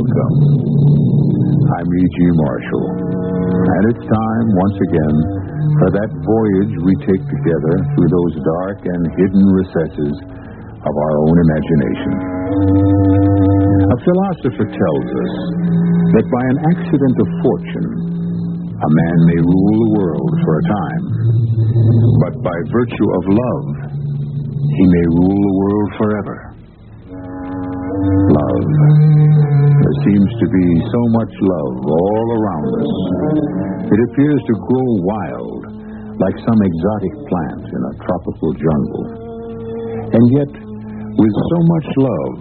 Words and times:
Welcome. 0.00 0.32
I'm 1.76 1.88
E.G. 1.92 2.16
Marshall. 2.32 2.86
And 2.88 3.82
it's 3.92 4.00
time, 4.00 4.46
once 4.48 4.78
again, 4.88 5.16
for 5.76 5.88
that 5.92 6.10
voyage 6.24 6.72
we 6.88 6.94
take 7.04 7.20
together 7.20 7.74
through 7.92 8.08
those 8.08 8.34
dark 8.40 8.80
and 8.80 9.02
hidden 9.20 9.44
recesses 9.44 10.14
of 10.80 10.94
our 10.96 11.14
own 11.20 11.36
imagination. 11.36 12.12
A 13.76 13.98
philosopher 14.00 14.66
tells 14.72 15.08
us 15.20 15.34
that 16.16 16.26
by 16.32 16.44
an 16.48 16.58
accident 16.80 17.16
of 17.20 17.28
fortune, 17.44 17.88
a 18.80 18.88
man 19.04 19.18
may 19.28 19.40
rule 19.44 19.76
the 19.84 19.92
world 20.00 20.32
for 20.32 20.52
a 20.56 20.64
time, 20.80 21.04
but 22.24 22.34
by 22.40 22.56
virtue 22.72 23.08
of 23.20 23.22
love, 23.36 23.68
he 24.64 24.84
may 24.96 25.06
rule 25.12 25.40
the 25.44 25.54
world 25.60 25.88
forever. 26.00 26.49
Love. 28.00 28.66
There 29.80 29.96
seems 30.08 30.30
to 30.40 30.46
be 30.48 30.66
so 30.88 31.02
much 31.12 31.32
love 31.40 31.74
all 31.84 32.26
around 32.40 32.68
us. 32.80 32.92
It 33.92 34.00
appears 34.08 34.40
to 34.40 34.54
grow 34.56 34.88
wild, 35.04 35.62
like 36.16 36.36
some 36.40 36.60
exotic 36.60 37.14
plant 37.28 37.64
in 37.68 37.80
a 37.80 37.94
tropical 38.00 38.50
jungle. 38.56 39.06
And 40.16 40.24
yet, 40.32 40.52
with 41.20 41.34
so 41.36 41.58
much 41.68 41.88
love 42.00 42.34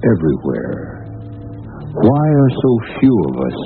everywhere, 0.00 1.04
why 2.00 2.24
are 2.24 2.52
so 2.56 2.70
few 3.00 3.16
of 3.28 3.34
us 3.44 3.58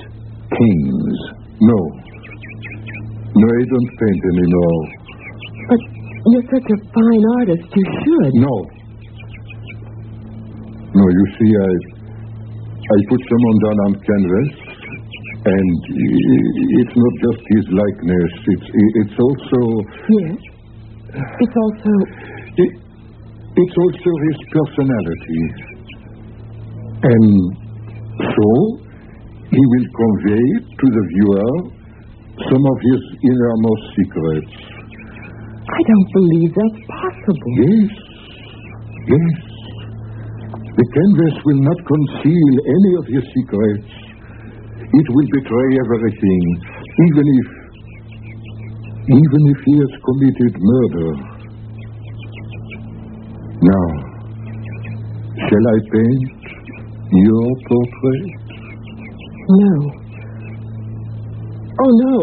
kings? 0.50 1.17
No. 1.61 1.78
No, 3.39 3.47
I 3.47 3.65
don't 3.70 3.91
paint 3.95 4.23
anymore. 4.34 4.84
But 5.70 5.81
you're 6.33 6.48
such 6.50 6.69
a 6.70 6.78
fine 6.91 7.25
artist, 7.39 7.67
you 7.70 7.84
should. 8.03 8.34
No. 8.43 8.55
No, 10.95 11.05
you 11.09 11.25
see, 11.41 11.51
I 11.57 11.73
I 12.83 12.98
put 13.09 13.21
someone 13.25 13.59
down 13.65 13.79
on 13.87 13.93
canvas, 14.05 14.51
and 15.49 15.69
it's 16.84 16.97
not 16.97 17.15
just 17.25 17.41
his 17.49 17.65
likeness. 17.73 18.33
It's 18.53 18.69
it's 19.01 19.17
also 19.17 19.61
Yes. 20.12 20.37
It's 21.12 21.57
also. 21.57 21.93
it, 22.57 22.71
it's 23.57 23.77
also 23.77 24.11
his 24.29 24.39
personality, 24.53 25.45
and 27.05 27.27
so 28.17 28.49
he 29.49 29.62
will 29.73 29.89
convey 29.97 30.47
to 30.77 30.87
the 30.89 31.05
viewer 31.12 31.53
some 32.49 32.65
of 32.65 32.77
his 32.81 33.03
innermost 33.29 33.84
secrets. 33.97 34.55
I 35.69 35.81
don't 35.89 36.09
believe 36.12 36.53
that's 36.53 36.81
possible. 36.89 37.53
Yes, 37.61 37.93
yes. 39.09 39.52
The 40.73 40.87
canvas 40.89 41.37
will 41.45 41.61
not 41.61 41.78
conceal 41.84 42.53
any 42.65 42.92
of 42.97 43.05
his 43.05 43.25
secrets. 43.37 43.92
It 44.89 45.06
will 45.12 45.28
betray 45.37 45.69
everything, 45.84 46.45
even 46.97 47.27
if, 47.41 47.49
even 49.05 49.43
if 49.53 49.59
he 49.69 49.75
has 49.84 49.93
committed 50.00 50.53
murder. 50.56 51.10
Now, 53.62 53.88
shall 55.44 55.66
I 55.69 55.78
paint 55.93 56.41
your 57.21 57.49
portrait? 57.69 58.33
No. 59.49 59.72
Oh, 61.84 61.93
no. 62.00 62.16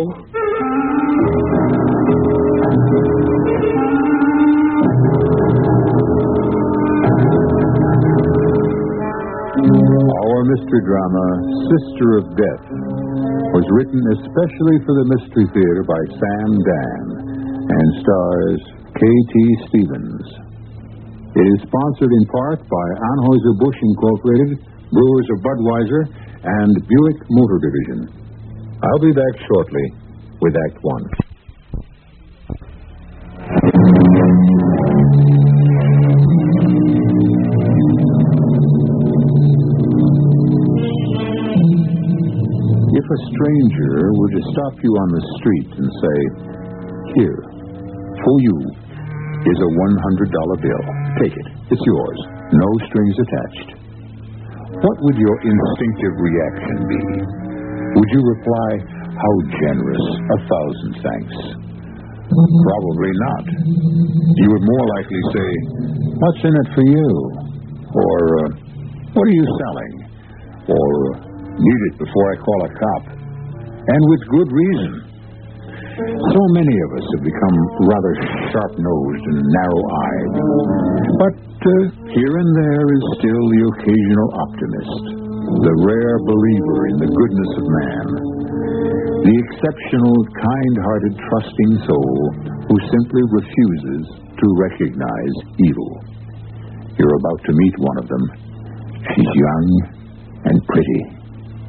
Our 10.39 10.47
mystery 10.55 10.83
drama, 10.87 11.25
Sister 11.67 12.07
of 12.23 12.25
Death, 12.31 12.65
was 13.51 13.65
written 13.75 13.99
especially 14.23 14.77
for 14.87 14.95
the 14.95 15.07
Mystery 15.11 15.43
Theater 15.51 15.83
by 15.83 15.99
Sam 16.15 16.49
Dann 16.63 17.03
and 17.67 17.87
stars 17.99 18.61
K.T. 18.95 19.33
Stevens. 19.67 20.23
It 21.35 21.43
is 21.43 21.59
sponsored 21.67 22.13
in 22.15 22.23
part 22.31 22.63
by 22.63 22.87
Anheuser-Busch 23.19 23.79
Incorporated, 23.83 24.63
Brewers 24.95 25.27
of 25.27 25.43
Budweiser, 25.43 26.07
and 26.07 26.71
Buick 26.87 27.19
Motor 27.35 27.59
Division. 27.59 27.99
I'll 28.79 29.03
be 29.03 29.11
back 29.11 29.35
shortly 29.43 29.91
with 30.39 30.55
Act 30.55 30.79
One. 30.87 31.28
A 43.09 43.19
stranger 43.33 43.93
were 44.13 44.31
to 44.37 44.41
stop 44.53 44.75
you 44.85 44.91
on 44.93 45.09
the 45.09 45.23
street 45.41 45.69
and 45.81 45.87
say, 45.89 46.17
Here, 47.17 47.39
for 48.21 48.35
you 48.45 48.57
is 49.49 49.59
a 49.59 49.69
$100 49.71 50.61
bill. 50.61 50.83
Take 51.17 51.33
it. 51.33 51.47
It's 51.73 51.85
yours. 51.85 52.19
No 52.53 52.69
strings 52.91 53.15
attached. 53.17 53.69
What 54.77 54.97
would 55.01 55.17
your 55.17 55.37
instinctive 55.41 56.15
reaction 56.21 56.77
be? 56.85 57.01
Would 57.97 58.09
you 58.13 58.21
reply, 58.21 58.69
How 59.09 59.33
generous. 59.57 60.05
A 60.29 60.39
thousand 60.45 60.93
thanks. 61.01 61.35
Probably 62.29 63.13
not. 63.25 63.45
You 64.37 64.47
would 64.53 64.65
more 64.69 64.85
likely 65.01 65.23
say, 65.33 65.49
What's 66.13 66.41
in 66.45 66.53
it 66.53 66.69
for 66.77 66.85
you? 66.85 67.09
Or, 67.89 68.19
uh, 68.37 68.49
What 69.17 69.25
are 69.25 69.33
you 69.33 69.47
selling? 69.57 69.93
Or, 70.69 71.28
Need 71.59 71.81
it 71.91 71.95
before 71.99 72.25
I 72.31 72.35
call 72.39 72.59
a 72.63 72.71
cop. 72.71 73.03
And 73.19 74.01
with 74.07 74.21
good 74.31 74.47
reason. 74.47 75.09
So 75.99 76.41
many 76.55 76.71
of 76.71 76.89
us 76.95 77.05
have 77.11 77.23
become 77.27 77.55
rather 77.83 78.13
sharp 78.55 78.73
nosed 78.79 79.25
and 79.35 79.39
narrow 79.43 79.83
eyed. 79.83 80.33
But 81.19 81.35
uh, 81.35 81.73
here 82.15 82.35
and 82.39 82.51
there 82.55 82.87
is 82.95 83.03
still 83.19 83.43
the 83.51 83.61
occasional 83.75 84.29
optimist, 84.39 85.03
the 85.59 85.75
rare 85.83 86.15
believer 86.23 86.79
in 86.95 86.97
the 87.03 87.11
goodness 87.11 87.51
of 87.59 87.65
man, 87.67 88.05
the 89.27 89.35
exceptional, 89.43 90.15
kind 90.31 90.75
hearted, 90.79 91.13
trusting 91.27 91.73
soul 91.83 92.15
who 92.71 92.75
simply 92.87 93.23
refuses 93.35 94.03
to 94.15 94.45
recognize 94.63 95.35
evil. 95.59 95.91
You're 96.95 97.19
about 97.19 97.41
to 97.43 97.51
meet 97.51 97.75
one 97.75 97.97
of 97.99 98.07
them. 98.07 98.23
She's 99.03 99.31
young 99.35 99.67
and 100.47 100.57
pretty. 100.63 101.18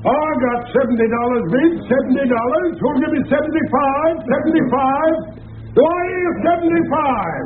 Oh, 0.00 0.08
I 0.08 0.32
got 0.40 0.60
seventy 0.72 1.04
dollars, 1.12 1.44
bid. 1.52 1.72
Seventy 1.84 2.24
dollars. 2.24 2.72
Who'll 2.80 3.00
give 3.04 3.12
me 3.12 3.22
seventy-five? 3.28 4.14
Seventy-five. 4.24 5.14
Hear 5.76 6.30
seventy-five? 6.40 7.44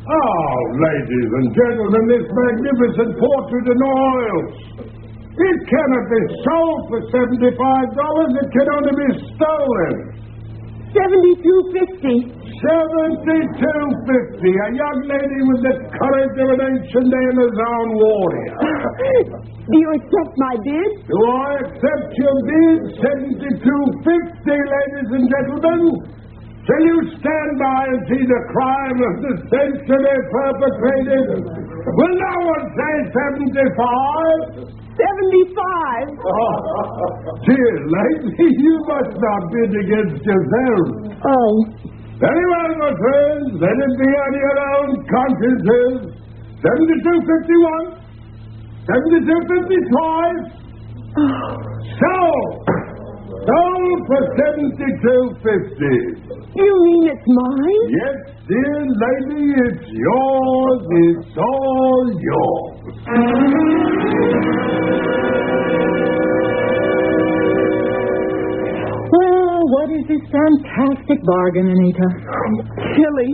Oh, 0.00 0.52
ladies 0.80 1.30
and 1.38 1.46
gentlemen, 1.52 2.02
this 2.08 2.24
magnificent 2.24 3.10
portrait 3.20 3.66
in 3.68 3.78
oils. 3.84 4.52
It 4.80 5.58
cannot 5.68 6.06
be 6.08 6.22
sold 6.40 6.80
for 6.88 7.00
seventy-five 7.12 7.88
dollars. 7.92 8.30
It 8.42 8.48
can 8.48 8.66
only 8.80 8.94
be 8.96 9.10
stolen. 9.36 9.94
Seventy-two 10.90 11.60
fifty. 11.70 12.16
Seventy-two 12.34 13.82
fifty. 14.10 14.50
A 14.50 14.68
young 14.74 14.98
lady 15.06 15.40
with 15.46 15.60
the 15.62 15.74
courage 15.86 16.36
of 16.42 16.48
an 16.50 16.60
ancient 16.66 17.10
Amazon 17.14 17.84
warrior. 17.94 18.54
Do 19.70 19.74
you 19.78 19.90
accept 19.94 20.32
my 20.34 20.54
bid? 20.66 20.90
Do 21.06 21.18
I 21.30 21.50
accept 21.62 22.10
your 22.18 22.36
bid? 22.42 22.78
Seventy-two 22.98 23.82
fifty, 24.02 24.56
ladies 24.58 25.10
and 25.14 25.24
gentlemen. 25.30 25.82
Shall 26.66 26.84
you 26.84 26.98
stand 27.22 27.52
by 27.56 27.82
and 27.88 28.00
see 28.10 28.22
the 28.26 28.42
crime 28.50 28.98
of 28.98 29.14
the 29.24 29.34
century 29.46 30.18
perpetrated? 30.34 31.26
Will 31.86 32.14
no 32.18 32.34
one 32.50 32.66
say 32.74 32.94
seventy-five? 33.14 34.42
Seventy-five. 35.00 36.08
Oh, 36.20 36.56
Dear 37.48 37.72
lady, 37.88 38.44
you 38.64 38.74
must 38.84 39.14
not 39.16 39.42
bid 39.52 39.72
against 39.72 40.20
yourself. 40.24 41.16
Oh. 41.24 41.52
Very 42.20 42.44
well, 42.52 42.72
my 42.84 42.92
friends. 43.00 43.48
Let 43.64 43.72
it 43.72 43.92
be 43.96 44.10
on 44.12 44.32
your 44.36 44.56
own 44.76 44.88
consciences. 45.08 46.12
7251. 46.60 47.96
7255. 48.84 50.60
Sold! 51.96 52.69
Sold 53.40 54.00
for 54.06 54.20
7250. 54.36 56.60
You 56.60 56.72
mean 56.84 57.08
it's 57.08 57.24
mine? 57.26 57.84
Yes, 57.88 58.36
dear 58.46 58.84
lady, 58.84 59.48
it's 59.64 59.88
yours. 59.88 60.84
It's 61.08 61.32
all 61.38 62.04
yours. 62.20 62.76
Well, 69.10 69.58
what 69.74 69.88
is 69.90 70.04
this 70.06 70.22
fantastic 70.30 71.18
bargain, 71.26 71.66
Anita? 71.66 72.06
Tilly, 72.94 73.30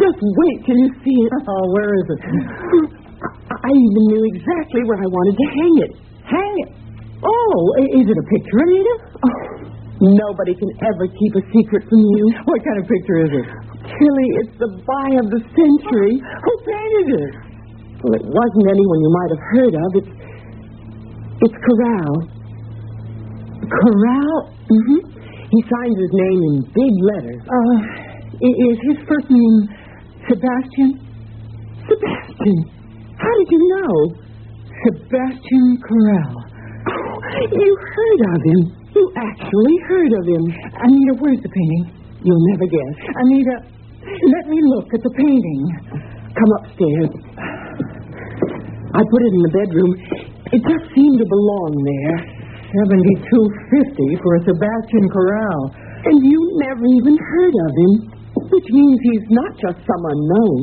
just 0.00 0.16
wait 0.22 0.58
till 0.64 0.78
you 0.80 0.88
see 1.04 1.18
it. 1.28 1.32
Oh, 1.44 1.64
where 1.76 1.92
is 1.92 2.06
it? 2.08 2.20
I 3.52 3.68
even 3.68 4.02
knew 4.08 4.24
exactly 4.32 4.80
where 4.88 4.96
I 4.98 5.08
wanted 5.08 5.36
to 5.36 5.46
hang 5.52 5.74
it. 5.84 5.92
Hang 6.24 6.54
it. 6.64 6.70
Oh, 7.24 7.56
is 7.80 8.04
it 8.04 8.18
a 8.20 8.26
picture, 8.28 8.58
Anita? 8.60 8.94
Oh, 9.24 9.40
nobody 10.00 10.52
can 10.54 10.70
ever 10.84 11.08
keep 11.08 11.32
a 11.40 11.44
secret 11.48 11.82
from 11.88 12.00
you. 12.00 12.24
What 12.44 12.60
kind 12.60 12.78
of 12.80 12.86
picture 12.88 13.18
is 13.24 13.32
it? 13.32 13.46
Tilly, 13.84 14.28
it's 14.44 14.54
the 14.60 14.70
buy 14.84 15.08
of 15.20 15.26
the 15.32 15.40
century. 15.40 16.14
Who 16.20 16.52
painted 16.68 17.08
it? 17.24 17.32
Well, 18.04 18.14
it 18.20 18.24
wasn't 18.28 18.66
anyone 18.68 18.98
you 19.00 19.12
might 19.12 19.30
have 19.32 19.44
heard 19.56 19.74
of. 19.74 19.88
It's 20.04 20.12
it's 21.44 21.58
Corral. 21.64 22.14
Corral? 23.68 24.36
Mm-hmm. 24.68 25.00
He 25.50 25.58
signs 25.68 25.96
his 25.98 26.12
name 26.12 26.40
in 26.48 26.54
big 26.72 26.94
letters. 27.04 27.42
Uh, 27.44 27.76
is 28.40 28.78
his 28.92 28.98
first 29.08 29.28
name 29.30 29.56
Sebastian? 30.28 31.00
Sebastian, 31.88 32.58
how 33.18 33.32
did 33.38 33.48
you 33.50 33.60
know? 33.76 33.94
Sebastian 34.84 35.78
Corral. 35.84 36.43
You 36.84 37.70
heard 37.80 38.20
of 38.34 38.40
him. 38.44 38.60
You 38.94 39.04
actually 39.16 39.76
heard 39.88 40.12
of 40.12 40.24
him. 40.28 40.44
Anita, 40.84 41.12
where's 41.18 41.40
the 41.40 41.48
painting? 41.48 41.84
You'll 42.22 42.44
never 42.52 42.66
guess. 42.68 42.94
Anita, 43.24 43.56
let 44.04 44.44
me 44.48 44.58
look 44.76 44.88
at 44.92 45.02
the 45.02 45.12
painting. 45.16 45.60
Come 46.34 46.50
upstairs. 46.60 47.10
I 48.94 49.00
put 49.02 49.20
it 49.26 49.32
in 49.34 49.42
the 49.42 49.54
bedroom. 49.54 49.90
It 50.54 50.60
just 50.62 50.86
seemed 50.94 51.18
to 51.18 51.26
belong 51.26 51.72
there. 51.82 52.16
Seventy-two 52.74 53.44
fifty 53.70 54.10
for 54.22 54.30
a 54.34 54.40
Sebastian 54.50 55.06
Corral. 55.10 55.60
And 56.04 56.16
you 56.20 56.38
never 56.68 56.84
even 56.84 57.16
heard 57.16 57.54
of 57.54 57.70
him, 57.80 57.92
which 58.50 58.68
means 58.70 58.98
he's 59.02 59.26
not 59.30 59.52
just 59.56 59.78
some 59.88 60.02
unknown. 60.04 60.58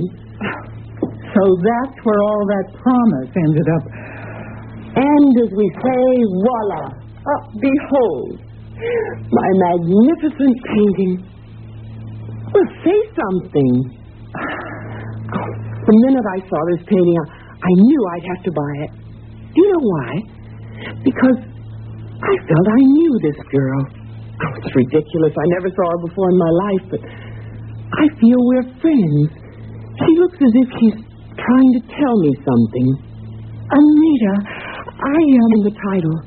So 1.34 1.44
that's 1.64 1.98
where 2.04 2.22
all 2.22 2.44
that 2.46 2.66
promise 2.78 3.32
ended 3.36 3.68
up. 3.80 3.84
And 4.96 5.32
as 5.40 5.52
we 5.56 5.68
say, 5.72 6.04
voila, 6.44 6.84
uh, 6.92 7.42
behold, 7.56 8.40
my 9.32 9.50
magnificent 9.70 10.56
painting. 10.68 11.14
Well, 12.52 12.70
say 12.84 13.00
something. 13.16 13.72
The 15.82 15.96
minute 16.08 16.26
I 16.36 16.40
saw 16.46 16.60
this 16.76 16.84
painting, 16.88 17.16
I, 17.16 17.26
I 17.56 17.72
knew 17.78 18.02
I'd 18.16 18.28
have 18.36 18.44
to 18.44 18.52
buy 18.52 18.74
it. 18.86 18.92
Do 19.54 19.58
you 19.62 19.70
know 19.72 19.86
why? 19.86 20.12
Because 21.04 21.40
I 21.40 22.34
felt 22.48 22.66
I 22.68 22.82
knew 22.82 23.14
this 23.22 23.40
girl. 23.50 23.82
Oh, 23.88 24.52
it's 24.58 24.76
ridiculous. 24.76 25.34
I 25.38 25.48
never 25.58 25.70
saw 25.70 25.86
her 25.92 26.02
before 26.08 26.30
in 26.30 26.38
my 26.38 26.54
life, 26.70 26.84
but 26.90 27.02
I 27.02 28.06
feel 28.20 28.40
we're 28.40 28.70
friends. 28.82 29.30
She 30.02 30.12
looks 30.18 30.40
as 30.42 30.54
if 30.56 30.68
she's 30.82 30.98
trying 31.38 31.72
to 31.78 31.82
tell 31.96 32.16
me 32.22 32.32
something. 32.42 32.88
Anita, 33.72 34.34
I 35.02 35.18
am 35.18 35.52
the 35.66 35.74
title. 35.74 36.18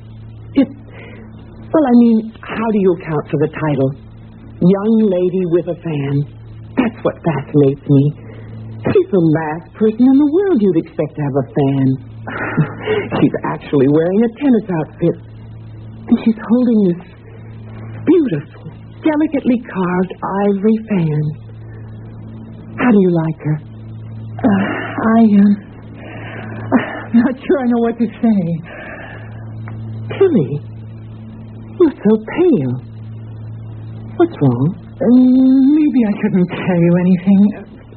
It, 0.58 0.66
well, 0.66 1.84
I 1.86 1.94
mean, 1.94 2.34
how 2.42 2.66
do 2.74 2.78
you 2.82 2.90
account 2.98 3.24
for 3.30 3.38
the 3.38 3.50
title? 3.54 3.90
Young 4.58 4.94
lady 5.06 5.42
with 5.54 5.66
a 5.70 5.78
fan. 5.78 6.14
That's 6.74 6.98
what 7.06 7.14
fascinates 7.22 7.86
me. 7.86 8.04
She's 8.82 9.10
the 9.14 9.22
last 9.22 9.70
person 9.78 10.02
in 10.02 10.16
the 10.18 10.26
world 10.26 10.58
you'd 10.58 10.80
expect 10.82 11.14
to 11.14 11.22
have 11.22 11.36
a 11.38 11.46
fan. 11.54 11.86
she's 13.22 13.36
actually 13.46 13.86
wearing 13.94 14.20
a 14.26 14.30
tennis 14.42 14.66
outfit. 14.66 15.16
And 16.10 16.16
she's 16.26 16.40
holding 16.42 16.80
this 16.90 17.02
beautiful, 18.10 18.74
delicately 19.06 19.58
carved 19.70 20.12
ivory 20.50 20.78
fan. 20.90 21.22
How 22.74 22.90
do 22.90 22.98
you 22.98 23.12
like 23.22 23.38
her? 23.38 23.56
Uh, 24.42 24.50
I 25.14 25.20
am 25.30 25.73
not 27.14 27.34
sure 27.38 27.58
I 27.62 27.66
know 27.70 27.81
what 27.87 27.96
to 27.99 28.06
say. 28.06 28.40
Tilly, 30.19 30.50
you're 31.78 31.96
so 31.96 32.12
pale. 32.22 32.75
What's 34.16 34.37
wrong? 34.43 34.66
Um, 34.94 35.75
maybe 35.75 36.00
I 36.06 36.12
shouldn't 36.22 36.49
tell 36.50 36.81
you 36.87 36.93
anything. 37.02 37.40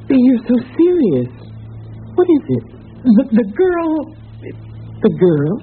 You're 0.09 0.43
so 0.49 0.55
serious. 0.75 1.29
What 2.15 2.27
is 2.29 2.43
it? 2.57 2.63
The, 3.05 3.23
the 3.37 3.47
girl, 3.53 3.91
The 5.03 5.11
girl? 5.19 5.53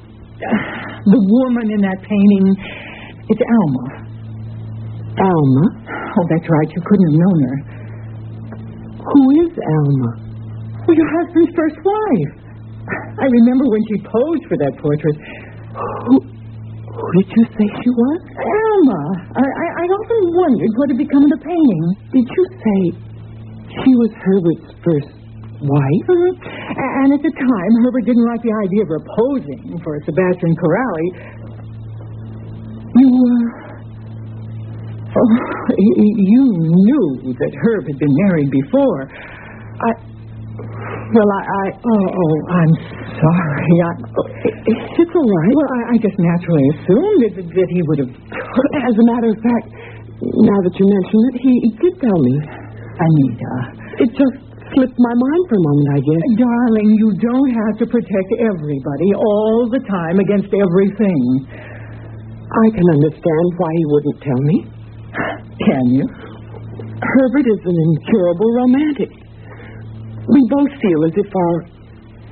the 1.04 1.20
woman 1.20 1.70
in 1.72 1.80
that 1.82 1.98
painting, 2.02 2.46
it's 3.28 3.40
Alma. 3.40 3.84
Alma? 5.14 5.64
Oh, 6.14 6.24
that's 6.30 6.46
right. 6.46 6.68
You 6.74 6.82
couldn't 6.84 7.06
have 7.10 7.18
known 7.18 7.38
her. 7.42 7.56
Who 9.04 9.22
is 9.46 9.52
Alma? 9.58 10.10
Well, 10.86 10.96
your 10.96 11.10
husband's 11.18 11.52
first 11.56 11.78
wife. 11.82 12.32
I 12.84 13.26
remember 13.30 13.64
when 13.70 13.82
she 13.88 13.96
posed 14.04 14.44
for 14.48 14.56
that 14.60 14.74
portrait. 14.80 15.16
Who, 16.08 16.14
who 16.20 17.06
did 17.18 17.28
you 17.32 17.44
say 17.56 17.66
she 17.80 17.90
was? 17.90 18.20
Alma. 18.36 19.02
I, 19.34 19.44
I, 19.44 19.66
I 19.82 19.84
often 19.88 20.20
wondered 20.36 20.72
what 20.76 20.86
had 20.92 20.98
become 21.00 21.24
of 21.26 21.30
the 21.34 21.42
painting. 21.42 21.84
Did 22.12 22.26
you 22.28 22.44
say 22.60 22.78
she 23.72 23.90
was 23.98 24.10
Herbert's 24.20 24.68
first 24.84 25.10
wife? 25.64 26.06
Mhm. 26.12 26.32
And 26.44 27.08
at 27.16 27.22
the 27.24 27.32
time, 27.34 27.72
Herbert 27.82 28.04
didn't 28.04 28.26
like 28.28 28.42
the 28.44 28.52
idea 28.52 28.82
of 28.84 28.88
her 28.92 29.02
posing 29.16 29.80
for 29.82 29.96
Sebastian 30.04 30.52
Corral. 30.60 31.00
You, 32.94 33.08
uh, 33.10 35.18
oh, 35.18 35.30
you 35.80 36.42
knew 36.62 37.06
that 37.34 37.52
Herb 37.58 37.86
had 37.90 37.98
been 37.98 38.14
married 38.28 38.50
before. 38.50 39.10
I, 39.10 39.90
well, 41.14 41.30
I, 41.30 41.40
I 41.46 41.64
oh, 41.78 42.06
oh, 42.10 42.34
I'm 42.50 42.72
sorry. 43.22 43.74
I, 43.86 43.90
It's 44.98 45.14
all 45.14 45.30
right. 45.30 45.54
well, 45.54 45.70
I, 45.70 45.80
I 45.94 45.96
just 46.02 46.18
naturally 46.18 46.66
assumed 46.74 47.18
that, 47.24 47.34
that 47.38 47.68
he 47.70 47.80
would 47.86 47.98
have. 48.02 48.12
As 48.12 48.94
a 48.98 49.06
matter 49.14 49.30
of 49.30 49.38
fact, 49.38 49.66
now 50.22 50.58
that 50.66 50.74
you 50.74 50.86
mention 50.90 51.18
it, 51.30 51.34
he, 51.40 51.52
he 51.64 51.70
did 51.78 51.94
tell 52.02 52.18
me. 52.18 52.34
Anita, 52.94 53.54
It 54.06 54.10
just 54.14 54.36
slipped 54.70 54.98
my 55.02 55.14
mind 55.18 55.42
for 55.50 55.56
a 55.58 55.64
moment, 55.66 55.88
I 55.98 56.00
guess. 56.02 56.22
darling, 56.38 56.88
you 56.94 57.08
don't 57.18 57.50
have 57.50 57.74
to 57.82 57.86
protect 57.90 58.30
everybody 58.38 59.08
all 59.18 59.66
the 59.66 59.82
time 59.90 60.18
against 60.22 60.50
everything. 60.54 61.22
I 62.54 62.66
can 62.70 62.86
understand 62.94 63.46
why 63.58 63.70
he 63.74 63.84
wouldn't 63.90 64.18
tell 64.22 64.42
me. 64.46 64.56
Can 65.58 65.84
you? 65.90 66.06
Herbert 67.02 67.46
is 67.50 67.60
an 67.66 67.78
incurable 67.82 68.50
romantic. 68.62 69.10
We 70.28 70.40
both 70.48 70.72
feel 70.80 71.00
as 71.04 71.14
if 71.16 71.28
our 71.28 71.54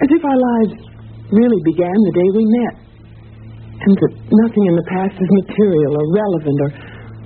as 0.03 0.09
if 0.11 0.23
our 0.25 0.39
lives 0.41 0.75
really 1.31 1.61
began 1.65 1.95
the 1.95 2.15
day 2.17 2.29
we 2.35 2.45
met. 2.63 2.75
And 3.83 3.93
that 3.99 4.13
nothing 4.31 4.65
in 4.71 4.75
the 4.79 4.87
past 4.89 5.15
is 5.19 5.31
material 5.47 5.93
or 5.99 6.05
relevant 6.15 6.59
or 6.63 6.71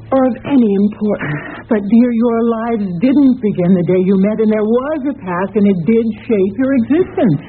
or 0.07 0.23
of 0.31 0.37
any 0.47 0.71
importance. 0.87 1.67
But, 1.67 1.83
dear, 1.83 2.11
your 2.15 2.39
lives 2.47 2.87
didn't 3.03 3.37
begin 3.43 3.71
the 3.75 3.87
day 3.91 4.01
you 4.07 4.15
met, 4.23 4.39
and 4.39 4.47
there 4.55 4.63
was 4.63 5.01
a 5.11 5.15
past, 5.19 5.51
and 5.59 5.67
it 5.67 5.79
did 5.83 6.07
shape 6.23 6.55
your 6.63 6.73
existence. 6.79 7.41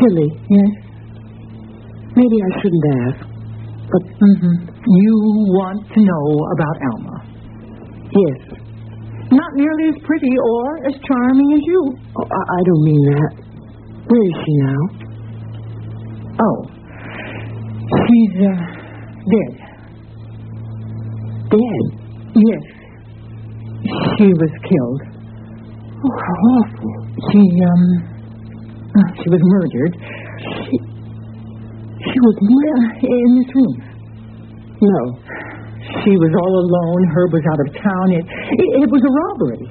Tilly, 0.00 0.28
Yes? 0.48 0.72
maybe 2.16 2.36
I 2.40 2.50
shouldn't 2.56 2.86
ask. 3.04 3.20
But 3.92 4.02
Mm-hmm. 4.16 4.54
You 4.96 5.14
want 5.60 5.84
to 5.92 6.00
know 6.00 6.26
about 6.56 6.76
Alma. 6.88 7.16
yes. 8.16 8.40
Not 9.32 9.50
nearly 9.56 9.88
as 9.88 9.98
pretty 10.04 10.28
or 10.36 10.86
as 10.86 10.92
charming 11.08 11.52
as 11.56 11.62
you. 11.64 11.80
Oh, 12.20 12.28
I, 12.28 12.40
I 12.52 12.60
don't 12.68 12.84
mean 12.84 13.02
that. 13.16 13.32
Where 14.04 14.24
is 14.28 14.36
she 14.44 14.52
now? 14.60 14.82
Oh. 16.36 16.68
She's, 17.96 18.34
uh, 18.44 18.60
dead. 19.32 19.52
Dead. 21.48 21.84
Yes. 22.36 22.64
She 24.18 24.28
was 24.36 24.52
killed. 24.68 25.02
Oh, 26.04 26.12
how 26.12 26.38
awful. 26.52 26.92
She, 27.32 27.40
um, 27.40 27.84
uh, 28.92 29.08
she 29.16 29.28
was 29.32 29.40
murdered. 29.40 29.92
She, 30.60 30.76
she 32.04 32.18
was 32.20 32.36
murdered. 32.42 33.00
In 33.02 33.28
this 33.40 33.50
room. 33.54 33.76
No. 34.82 35.00
She 36.00 36.14
was 36.16 36.32
all 36.32 36.54
alone. 36.64 37.02
Herb 37.12 37.30
was 37.36 37.44
out 37.52 37.60
of 37.62 37.68
town. 37.76 38.06
It, 38.16 38.24
it, 38.24 38.68
it 38.84 38.88
was 38.88 39.02
a 39.04 39.12
robbery. 39.12 39.64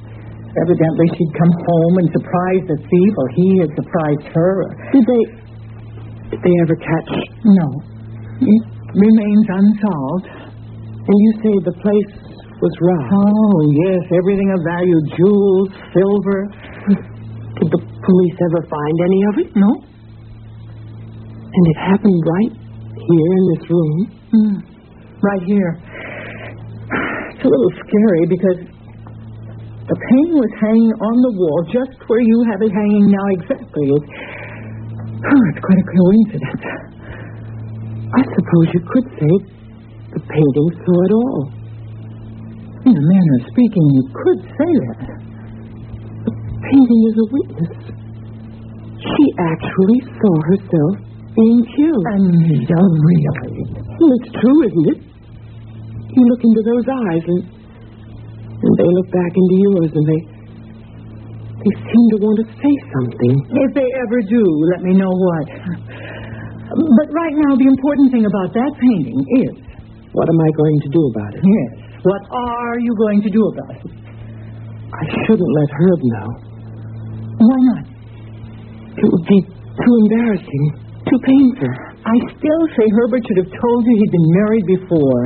Evidently, 0.52 1.08
she'd 1.16 1.34
come 1.40 1.54
home 1.66 1.94
and 2.04 2.08
surprised 2.12 2.66
the 2.70 2.78
thief, 2.78 3.12
or 3.18 3.28
he 3.34 3.48
had 3.64 3.72
surprised 3.74 4.26
her. 4.36 4.54
Did 4.94 5.06
they. 5.08 5.24
Did 6.36 6.40
they 6.44 6.56
ever 6.64 6.76
catch. 6.80 7.12
No. 7.44 7.68
It 8.40 8.64
remains 8.96 9.46
unsolved. 9.48 10.28
And 11.02 11.18
you 11.18 11.32
say 11.42 11.54
the 11.66 11.76
place 11.82 12.12
was 12.62 12.74
robbed? 12.78 13.10
Oh, 13.10 13.58
yes, 13.90 14.02
everything 14.14 14.50
of 14.54 14.60
value 14.64 15.00
jewels, 15.18 15.70
silver. 15.92 16.40
Did 17.58 17.70
the 17.74 17.82
police 17.82 18.38
ever 18.38 18.62
find 18.70 18.96
any 19.02 19.22
of 19.28 19.34
it? 19.44 19.50
No? 19.58 19.72
And 21.52 21.64
it 21.68 21.78
happened 21.84 22.22
right 22.22 22.54
here 22.96 23.32
in 23.34 23.44
this 23.56 23.64
room? 23.70 23.98
Hmm. 24.32 24.56
Right 25.22 25.44
here. 25.46 25.72
It's 27.42 27.50
a 27.50 27.58
little 27.58 27.74
scary 27.74 28.24
because 28.30 28.60
the 29.90 29.98
painting 29.98 30.38
was 30.38 30.54
hanging 30.62 30.94
on 30.94 31.16
the 31.26 31.34
wall 31.42 31.60
just 31.74 31.98
where 32.06 32.22
you 32.22 32.38
have 32.54 32.62
it 32.62 32.70
hanging 32.70 33.10
now 33.10 33.28
exactly. 33.34 33.86
It, 33.98 34.04
oh, 35.26 35.42
it's 35.50 35.62
quite 35.66 35.82
a 35.82 35.88
coincidence. 35.90 36.66
I 38.14 38.22
suppose 38.30 38.66
you 38.78 38.82
could 38.94 39.08
say 39.18 39.34
the 40.14 40.22
painting 40.22 40.70
saw 40.86 40.98
it 41.02 41.14
all. 41.18 41.42
In 42.86 42.94
a 42.94 43.06
manner 43.10 43.34
of 43.42 43.44
speaking, 43.50 43.86
you 43.90 44.04
could 44.14 44.42
say 44.46 44.72
that. 44.86 45.02
The 46.30 46.34
painting 46.62 47.02
is 47.10 47.16
a 47.18 47.28
witness. 47.42 47.74
She 49.02 49.26
actually 49.50 50.00
saw 50.14 50.34
herself 50.46 50.94
being 51.34 51.66
killed. 51.74 52.06
Anita, 52.06 52.78
really? 52.78 53.66
Well, 53.98 54.14
it's 54.14 54.30
true, 54.30 54.62
isn't 54.62 54.88
it? 54.94 55.11
You 56.12 56.24
look 56.28 56.42
into 56.44 56.62
those 56.68 56.86
eyes 57.08 57.24
and, 57.24 57.42
and 57.48 58.74
they 58.78 58.90
look 58.92 59.10
back 59.12 59.32
into 59.32 59.56
yours 59.72 59.92
and 59.96 60.06
they 60.08 60.22
they 61.62 61.74
seem 61.78 62.06
to 62.10 62.18
want 62.26 62.38
to 62.42 62.48
say 62.58 62.74
something. 62.90 63.34
If 63.54 63.70
they 63.78 63.86
ever 63.86 64.18
do, 64.26 64.42
let 64.74 64.82
me 64.82 64.98
know 64.98 65.14
what. 65.14 65.46
But 66.74 67.08
right 67.14 67.36
now, 67.38 67.54
the 67.54 67.70
important 67.70 68.10
thing 68.10 68.26
about 68.26 68.50
that 68.58 68.72
painting 68.82 69.22
is 69.46 69.54
What 70.12 70.26
am 70.26 70.40
I 70.42 70.50
going 70.58 70.80
to 70.82 70.90
do 70.90 71.02
about 71.14 71.32
it? 71.38 71.42
yes, 71.46 71.72
what 72.02 72.24
are 72.34 72.76
you 72.82 72.94
going 72.98 73.22
to 73.22 73.30
do 73.30 73.42
about 73.46 73.76
it? 73.78 73.92
I 74.90 75.04
shouldn't 75.24 75.54
let 75.62 75.70
Herb 75.70 76.00
know. 76.02 76.30
Why 77.46 77.60
not? 77.78 77.84
It 78.98 79.06
would 79.08 79.26
be 79.30 79.40
too 79.46 79.94
embarrassing, 80.10 80.64
too 81.08 81.20
painful. 81.24 81.72
I 82.04 82.16
still 82.42 82.64
say 82.74 82.86
Herbert 82.98 83.22
should 83.24 83.40
have 83.46 83.54
told 83.54 83.82
you 83.86 83.94
he'd 84.02 84.12
been 84.12 84.30
married 84.42 84.66
before. 84.66 85.22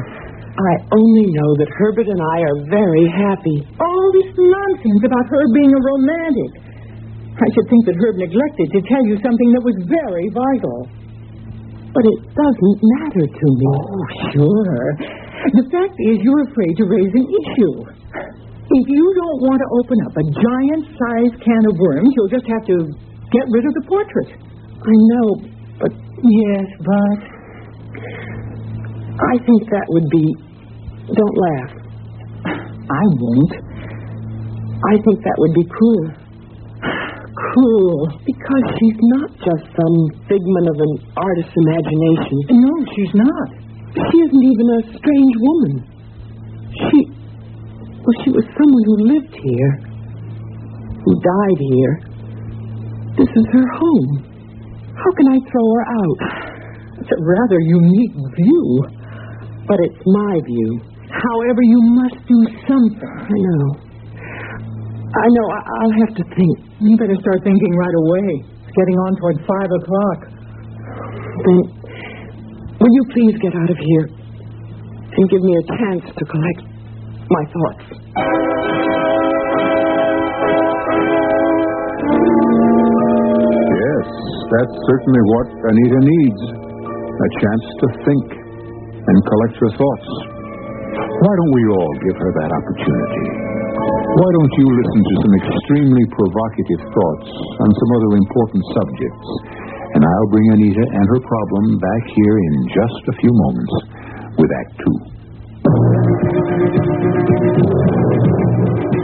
I 0.56 0.74
only 0.96 1.28
know 1.36 1.50
that 1.60 1.70
Herbert 1.76 2.08
and 2.08 2.22
I 2.22 2.38
are 2.48 2.58
very 2.72 3.06
happy. 3.12 3.58
All 3.76 4.08
this 4.16 4.32
nonsense 4.40 5.04
about 5.04 5.26
Herb 5.28 5.52
being 5.52 5.72
a 5.76 5.82
romantic. 5.84 6.52
I 7.36 7.48
should 7.52 7.68
think 7.68 7.84
that 7.92 7.98
Herb 8.00 8.16
neglected 8.16 8.68
to 8.72 8.80
tell 8.88 9.04
you 9.04 9.20
something 9.20 9.50
that 9.52 9.64
was 9.68 9.76
very 9.84 10.28
vital. 10.32 10.88
But 11.92 12.04
it 12.08 12.20
doesn't 12.32 12.78
matter 13.00 13.26
to 13.28 13.48
me. 13.52 13.68
Oh, 13.76 14.04
sure. 14.32 14.88
The 15.60 15.66
fact 15.68 15.96
is, 16.00 16.24
you're 16.24 16.44
afraid 16.48 16.74
to 16.80 16.86
raise 16.88 17.12
an 17.12 17.28
issue. 17.28 17.76
If 18.66 18.86
you 18.88 19.06
don't 19.16 19.40
want 19.44 19.60
to 19.60 19.68
open 19.76 19.98
up 20.08 20.14
a 20.16 20.26
giant-sized 20.32 21.38
can 21.44 21.64
of 21.68 21.76
worms, 21.78 22.10
you'll 22.16 22.32
just 22.32 22.48
have 22.48 22.64
to 22.72 22.78
get 23.32 23.46
rid 23.52 23.64
of 23.68 23.74
the 23.76 23.86
portrait. 23.88 24.32
I 24.36 24.96
know, 25.12 25.28
but 25.80 25.92
Yes, 26.24 26.66
but 26.80 27.20
I 29.20 29.36
think 29.46 29.62
that 29.70 29.86
would 29.90 30.10
be. 30.10 30.45
Don't 31.06 31.38
laugh. 31.38 31.72
I 32.90 33.04
won't. 33.22 33.54
I 33.54 34.96
think 35.06 35.18
that 35.22 35.38
would 35.38 35.54
be 35.54 35.66
cruel. 35.70 36.06
Cruel. 37.30 38.10
Because 38.26 38.66
she's 38.82 39.00
not 39.14 39.30
just 39.38 39.64
some 39.70 39.98
figment 40.26 40.66
of 40.66 40.78
an 40.82 40.94
artist's 41.18 41.54
imagination. 41.54 42.58
No, 42.58 42.74
she's 42.98 43.14
not. 43.14 43.48
She 43.94 44.18
isn't 44.18 44.46
even 44.50 44.68
a 44.70 44.82
strange 44.98 45.36
woman. 45.38 45.74
She. 46.74 47.00
Well, 48.02 48.18
she 48.26 48.30
was 48.34 48.46
someone 48.58 48.84
who 48.86 48.98
lived 49.18 49.34
here, 49.34 49.72
who 51.06 51.12
died 51.22 51.60
here. 51.74 51.94
This 53.18 53.30
is 53.30 53.46
her 53.54 53.68
home. 53.78 54.12
How 54.94 55.12
can 55.18 55.28
I 55.34 55.40
throw 55.50 55.66
her 55.70 55.86
out? 56.02 56.20
It's 56.98 57.14
a 57.14 57.22
rather 57.22 57.60
unique 57.62 58.14
view. 58.38 58.66
But 59.68 59.80
it's 59.82 60.02
my 60.06 60.34
view. 60.46 60.95
However, 61.16 61.62
you 61.64 61.80
must 61.96 62.20
do 62.28 62.40
something. 62.68 63.14
I 63.16 63.38
know. 63.48 63.68
I 65.16 65.28
know. 65.32 65.46
I- 65.48 65.68
I'll 65.80 65.96
have 66.04 66.14
to 66.20 66.24
think. 66.36 66.56
You 66.80 66.98
better 66.98 67.16
start 67.16 67.40
thinking 67.44 67.74
right 67.76 67.96
away. 68.04 68.28
It's 68.68 68.76
getting 68.76 68.98
on 69.00 69.16
toward 69.16 69.38
five 69.48 69.70
o'clock. 69.80 70.20
Then, 71.46 71.58
will 72.80 72.94
you 73.00 73.04
please 73.14 73.36
get 73.40 73.56
out 73.56 73.70
of 73.70 73.78
here 73.78 74.06
and 75.18 75.30
give 75.30 75.42
me 75.42 75.54
a 75.56 75.64
chance 75.78 76.04
to 76.16 76.24
collect 76.26 76.62
my 77.32 77.44
thoughts? 77.56 78.96
Yes, 82.76 84.08
that's 84.52 84.76
certainly 84.88 85.24
what 85.32 85.48
Anita 85.72 86.00
needs. 86.04 86.42
A 87.16 87.30
chance 87.40 87.66
to 87.80 87.88
think 88.04 88.28
and 89.08 89.18
collect 89.32 89.56
her 89.64 89.72
thoughts. 89.80 90.35
Why 91.26 91.34
don't 91.42 91.54
we 91.58 91.66
all 91.74 91.94
give 92.06 92.18
her 92.22 92.32
that 92.38 92.52
opportunity? 92.54 93.26
Why 93.82 94.30
don't 94.30 94.54
you 94.62 94.68
listen 94.78 95.02
to 95.10 95.16
some 95.26 95.34
extremely 95.42 96.06
provocative 96.14 96.82
thoughts 96.86 97.30
on 97.66 97.70
some 97.74 97.92
other 97.98 98.12
important 98.22 98.62
subjects? 98.78 99.28
And 99.98 100.06
I'll 100.06 100.30
bring 100.30 100.48
Anita 100.54 100.86
and 100.86 101.06
her 101.10 101.22
problem 101.26 101.82
back 101.82 102.04
here 102.14 102.38
in 102.38 102.54
just 102.78 103.02
a 103.10 103.14
few 103.18 103.34
moments 103.34 103.74
with 104.38 104.52
Act 104.54 104.74
Two. 104.86 104.98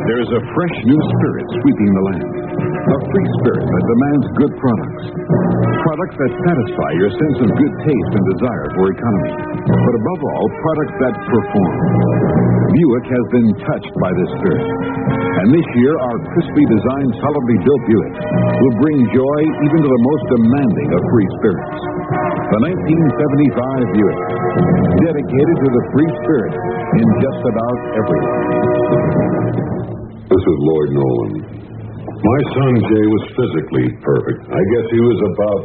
There 0.05 0.21
is 0.21 0.29
a 0.29 0.41
fresh 0.45 0.77
new 0.85 1.01
spirit 1.01 1.45
sweeping 1.57 1.89
the 1.89 2.03
land. 2.05 2.40
A 2.61 2.97
free 3.09 3.27
spirit 3.41 3.65
that 3.65 3.83
demands 3.89 4.25
good 4.37 4.53
products. 4.61 5.03
Products 5.81 6.15
that 6.21 6.31
satisfy 6.45 6.89
your 7.01 7.09
sense 7.09 7.37
of 7.41 7.49
good 7.57 7.73
taste 7.81 8.11
and 8.13 8.23
desire 8.37 8.67
for 8.77 8.85
economy. 8.93 9.33
But 9.65 9.93
above 9.97 10.21
all, 10.21 10.45
products 10.61 10.95
that 11.01 11.15
perform. 11.25 11.75
Buick 12.69 13.05
has 13.09 13.25
been 13.33 13.49
touched 13.65 13.93
by 13.97 14.11
this 14.13 14.29
spirit. 14.37 14.67
And 15.41 15.47
this 15.57 15.67
year, 15.73 15.93
our 16.05 16.17
crisply 16.37 16.65
designed, 16.69 17.11
solidly 17.17 17.57
built 17.65 17.81
Buick 17.89 18.15
will 18.29 18.75
bring 18.77 18.97
joy 19.09 19.39
even 19.65 19.79
to 19.81 19.89
the 19.89 20.01
most 20.05 20.23
demanding 20.29 20.89
of 20.93 21.01
free 21.09 21.29
spirits. 21.41 21.81
The 22.45 22.59
1975 22.61 23.97
Buick, 23.97 24.21
dedicated 25.01 25.57
to 25.65 25.69
the 25.73 25.83
free 25.97 26.11
spirit 26.21 26.53
in 26.93 27.07
just 27.25 27.41
about 27.41 27.77
everyone. 28.05 28.41
This 30.29 30.43
is 30.45 30.57
Lloyd 30.61 30.91
Nolan. 30.93 31.60
My 32.21 32.41
son 32.53 32.73
Jay 32.85 33.05
was 33.09 33.25
physically 33.33 33.87
perfect. 33.97 34.41
I 34.45 34.61
guess 34.61 34.85
he 34.93 35.01
was 35.01 35.19
about 35.25 35.61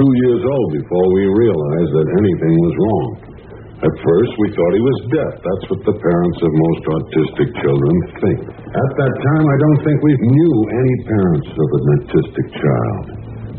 two 0.00 0.10
years 0.24 0.40
old 0.40 0.68
before 0.72 1.06
we 1.12 1.24
realized 1.28 1.92
that 1.92 2.08
anything 2.24 2.54
was 2.56 2.74
wrong. 2.80 3.08
At 3.84 3.94
first, 4.00 4.32
we 4.40 4.48
thought 4.48 4.72
he 4.76 4.84
was 4.84 4.98
deaf. 5.12 5.32
That's 5.44 5.66
what 5.68 5.80
the 5.92 5.96
parents 6.00 6.38
of 6.40 6.50
most 6.56 6.82
autistic 6.88 7.48
children 7.60 7.94
think. 8.16 8.40
At 8.48 8.90
that 8.96 9.12
time, 9.12 9.44
I 9.44 9.58
don't 9.60 9.80
think 9.84 9.98
we 10.00 10.14
knew 10.24 10.54
any 10.72 10.96
parents 11.04 11.48
of 11.52 11.68
an 11.68 11.84
autistic 11.92 12.48
child. 12.48 13.04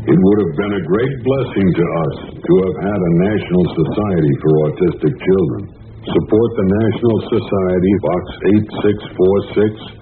It 0.02 0.18
would 0.18 0.38
have 0.42 0.54
been 0.58 0.74
a 0.82 0.86
great 0.86 1.14
blessing 1.22 1.68
to 1.78 1.84
us 1.94 2.16
to 2.42 2.52
have 2.58 2.78
had 2.90 3.00
a 3.06 3.12
National 3.22 3.64
Society 3.86 4.34
for 4.42 4.52
Autistic 4.66 5.14
Children. 5.14 5.62
Support 6.10 6.50
the 6.58 6.66
National 6.74 7.16
Society, 7.38 7.92
Box 8.02 8.24
8646. 9.94 10.01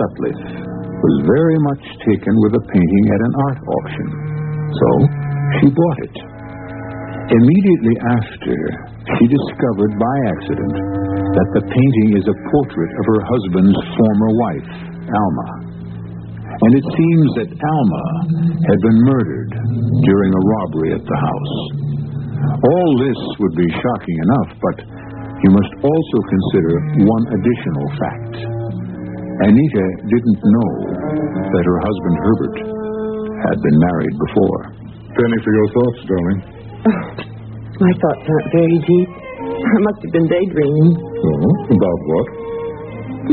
Sutliff 0.00 0.40
was 0.40 1.14
very 1.28 1.58
much 1.60 1.84
taken 2.08 2.34
with 2.48 2.56
a 2.56 2.64
painting 2.72 3.06
at 3.12 3.20
an 3.20 3.34
art 3.36 3.60
auction. 3.60 4.08
So, 4.72 4.88
she 5.60 5.66
bought 5.68 6.00
it. 6.08 6.16
Immediately 7.30 7.96
after, 8.16 8.56
she 9.06 9.24
discovered 9.28 9.92
by 10.00 10.16
accident 10.32 10.76
that 11.36 11.48
the 11.54 11.64
painting 11.68 12.10
is 12.16 12.26
a 12.26 12.36
portrait 12.48 12.92
of 12.96 13.04
her 13.06 13.20
husband's 13.28 13.80
former 13.94 14.30
wife, 14.34 14.70
Alma. 15.04 15.50
And 16.48 16.72
it 16.74 16.86
seems 16.90 17.28
that 17.40 17.50
Alma 17.54 18.06
had 18.66 18.78
been 18.82 19.00
murdered 19.04 19.52
during 20.04 20.30
a 20.32 20.42
robbery 20.42 20.90
at 20.96 21.04
the 21.04 21.18
house. 21.20 21.54
All 22.40 22.90
this 22.98 23.20
would 23.40 23.56
be 23.56 23.68
shocking 23.68 24.18
enough, 24.26 24.50
but 24.60 24.76
you 25.40 25.50
must 25.54 25.72
also 25.80 26.18
consider 26.28 26.72
one 27.04 27.24
additional 27.30 27.86
fact. 27.96 28.59
Anita 29.40 29.84
didn't 30.04 30.40
know 30.44 30.70
that 31.48 31.64
her 31.64 31.78
husband 31.80 32.14
Herbert 32.20 32.56
had 33.40 33.56
been 33.56 33.78
married 33.80 34.16
before. 34.20 34.60
Penny, 35.16 35.38
for 35.40 35.52
your 35.56 35.68
thoughts, 35.72 36.00
darling. 36.04 36.40
My 37.80 37.92
thoughts 37.96 38.24
aren't 38.28 38.50
very 38.52 38.78
deep. 38.84 39.10
I 39.40 39.76
must 39.80 40.00
have 40.04 40.12
been 40.12 40.28
daydreaming. 40.28 40.92
Oh, 41.00 41.48
about 41.72 42.00
what? 42.12 42.26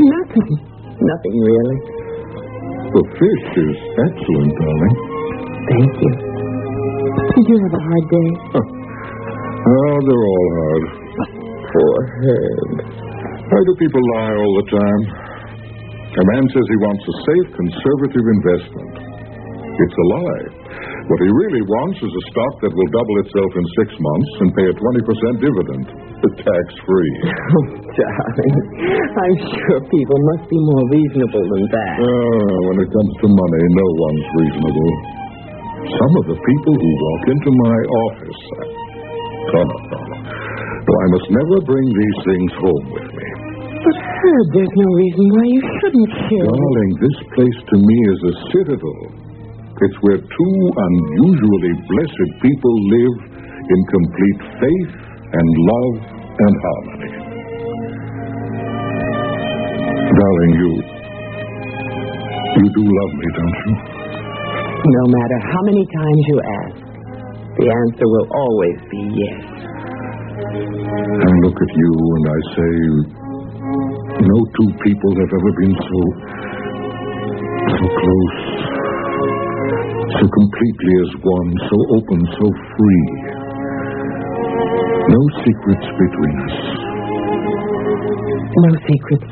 Nothing. 0.00 0.50
Nothing 0.96 1.36
really. 1.44 1.78
The 2.88 3.02
fish 3.20 3.46
is 3.68 3.76
excellent, 4.00 4.52
darling. 4.56 4.96
Thank 5.68 5.92
you. 6.00 6.12
Did 7.36 7.44
you 7.52 7.56
have 7.68 7.74
a 7.76 7.82
hard 7.84 8.06
day? 8.08 8.28
Oh, 8.56 9.96
they're 10.08 10.26
all 10.32 10.48
hard. 10.56 10.84
Poor 11.68 11.96
Herb. 12.24 12.70
Why 13.44 13.60
do 13.60 13.72
people 13.76 14.00
lie 14.16 14.32
all 14.40 14.54
the 14.56 14.66
time? 14.72 15.27
A 16.18 16.24
man 16.34 16.44
says 16.50 16.66
he 16.66 16.78
wants 16.82 17.04
a 17.06 17.14
safe, 17.30 17.48
conservative 17.54 18.26
investment. 18.26 18.94
It's 19.78 19.96
a 20.02 20.06
lie. 20.18 20.46
What 21.06 21.20
he 21.22 21.30
really 21.30 21.62
wants 21.62 21.98
is 22.02 22.10
a 22.10 22.24
stock 22.34 22.54
that 22.66 22.74
will 22.74 22.90
double 22.90 23.16
itself 23.22 23.50
in 23.54 23.64
six 23.78 23.88
months 23.94 24.30
and 24.42 24.48
pay 24.58 24.66
a 24.66 24.74
20% 24.74 25.46
dividend, 25.46 25.84
tax 26.42 26.66
free. 26.82 27.14
Oh, 27.48 27.64
darling. 27.98 28.54
I'm 29.08 29.36
sure 29.40 29.80
people 29.90 30.18
must 30.34 30.44
be 30.50 30.58
more 30.58 30.84
reasonable 30.90 31.46
than 31.48 31.64
that. 31.70 31.94
Ah, 31.98 32.56
when 32.70 32.76
it 32.82 32.90
comes 32.90 33.12
to 33.22 33.26
money, 33.26 33.62
no 33.74 33.86
one's 33.98 34.26
reasonable. 34.38 34.92
Some 35.86 36.12
of 36.18 36.24
the 36.34 36.38
people 36.38 36.74
who 36.78 36.90
walk 36.98 37.22
into 37.30 37.50
my 37.50 37.78
office. 38.06 38.40
Oh, 39.48 39.64
no, 39.64 39.76
no, 39.86 39.98
no. 40.02 40.18
No, 40.28 40.92
I 40.94 41.06
must 41.14 41.28
never 41.30 41.56
bring 41.66 41.86
these 41.88 42.18
things 42.26 42.52
home 42.62 42.86
with 42.92 43.08
me. 43.16 43.27
But, 43.88 44.04
Herb, 44.04 44.46
there's 44.52 44.76
no 44.76 44.88
reason 45.00 45.24
why 45.32 45.46
you 45.48 45.62
shouldn't 45.80 46.10
share. 46.28 46.44
Darling, 46.44 46.92
this 47.00 47.18
place 47.32 47.58
to 47.72 47.76
me 47.80 47.96
is 48.12 48.20
a 48.20 48.34
citadel. 48.52 49.04
It's 49.80 49.98
where 50.04 50.20
two 50.20 50.56
unusually 50.76 51.74
blessed 51.88 52.30
people 52.44 52.74
live 52.92 53.16
in 53.64 53.80
complete 53.88 54.40
faith 54.60 54.92
and 54.92 55.46
love 55.72 55.94
and 56.04 56.54
harmony. 56.68 57.12
Darling, 60.04 60.52
you. 60.60 60.72
You 62.60 62.66
do 62.68 62.84
love 62.84 63.12
me, 63.16 63.28
don't 63.40 63.56
you? 63.56 63.72
No 64.84 65.04
matter 65.16 65.38
how 65.48 65.62
many 65.64 65.84
times 65.88 66.22
you 66.28 66.36
ask, 66.60 66.76
the 67.56 67.66
answer 67.72 68.04
will 68.04 68.28
always 68.36 68.78
be 68.92 69.00
yes. 69.16 69.40
I 71.24 71.30
look 71.40 71.56
at 71.56 71.72
you 71.72 71.92
and 71.96 72.24
I 72.28 72.38
say, 72.52 73.17
no 74.20 74.38
two 74.58 74.70
people 74.84 75.12
have 75.14 75.32
ever 75.38 75.52
been 75.62 75.74
so. 75.78 76.00
so 77.68 77.84
close, 77.86 78.40
so 80.18 80.24
completely 80.34 80.94
as 81.04 81.12
one, 81.22 81.50
so 81.70 81.76
open, 81.96 82.20
so 82.40 82.46
free. 82.74 83.06
No 85.08 85.22
secrets 85.44 85.86
between 86.00 86.36
us. 86.48 86.56
No 88.58 88.70
secrets. 88.88 89.30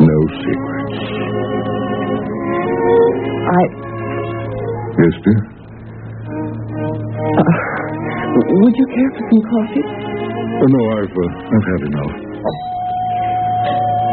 No 0.00 0.18
secrets. 0.44 1.00
I. 3.44 3.64
Yes, 4.94 5.14
dear? 5.24 5.40
Uh, 7.34 7.54
would 8.62 8.76
you 8.76 8.86
care 8.86 9.10
for 9.16 9.24
some 9.30 9.42
coffee? 9.50 9.84
Oh, 10.54 10.68
no, 10.70 10.80
I've, 10.96 11.10
uh, 11.10 11.28
I've 11.54 11.66
had 11.72 11.82
enough. 11.90 12.73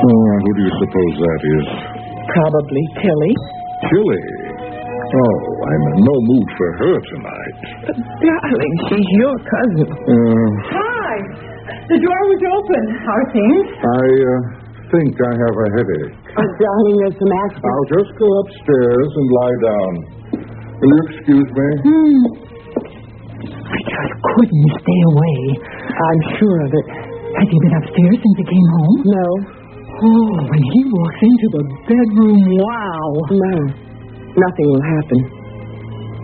Oh, 0.01 0.25
who 0.41 0.49
do 0.57 0.61
you 0.65 0.73
suppose 0.81 1.13
that 1.21 1.41
is? 1.45 1.65
Probably 2.33 2.83
Tilly. 3.01 3.33
Tilly. 3.85 4.25
Oh, 5.11 5.35
I'm 5.67 5.83
in 5.91 5.95
no 6.07 6.15
mood 6.23 6.47
for 6.57 6.69
her 6.81 6.95
tonight. 7.11 7.55
But, 7.85 7.97
darling, 8.23 8.75
she's 8.89 9.09
your 9.19 9.35
cousin. 9.43 9.89
Uh, 9.91 10.49
Hi. 10.71 11.13
The 11.91 11.97
door 11.99 12.21
was 12.31 12.41
open. 12.55 12.83
How 13.03 13.13
are 13.19 13.29
things? 13.35 13.65
I 13.77 14.05
uh, 14.07 14.39
think 14.89 15.11
I 15.19 15.31
have 15.35 15.55
a 15.59 15.67
headache. 15.75 16.13
Oh, 16.39 16.47
darling, 16.63 16.95
there's 17.03 17.17
some 17.19 17.33
aspirin. 17.43 17.69
I'll 17.69 17.89
just 17.91 18.11
go 18.15 18.27
upstairs 18.41 19.09
and 19.19 19.27
lie 19.35 19.57
down. 19.61 19.91
Will 20.81 20.89
you 20.95 21.01
excuse 21.11 21.49
me? 21.51 21.67
Hmm. 21.85 22.23
I 23.69 23.79
just 23.85 24.13
couldn't 24.33 24.69
stay 24.81 25.01
away. 25.13 25.39
I'm 25.91 26.21
sure 26.39 26.57
of 26.65 26.71
it. 26.73 26.87
Have 27.37 27.49
you 27.51 27.59
been 27.67 27.75
upstairs 27.83 28.17
since 28.17 28.37
he 28.39 28.45
came 28.47 28.67
home? 28.79 28.97
No. 29.05 29.27
Oh, 30.01 30.33
when 30.49 30.63
he 30.73 30.81
walks 30.89 31.21
into 31.21 31.47
the 31.53 31.63
bedroom, 31.85 32.41
wow. 32.57 33.09
No. 33.29 33.55
Nothing 34.33 34.67
will 34.73 34.85
happen. 34.97 35.19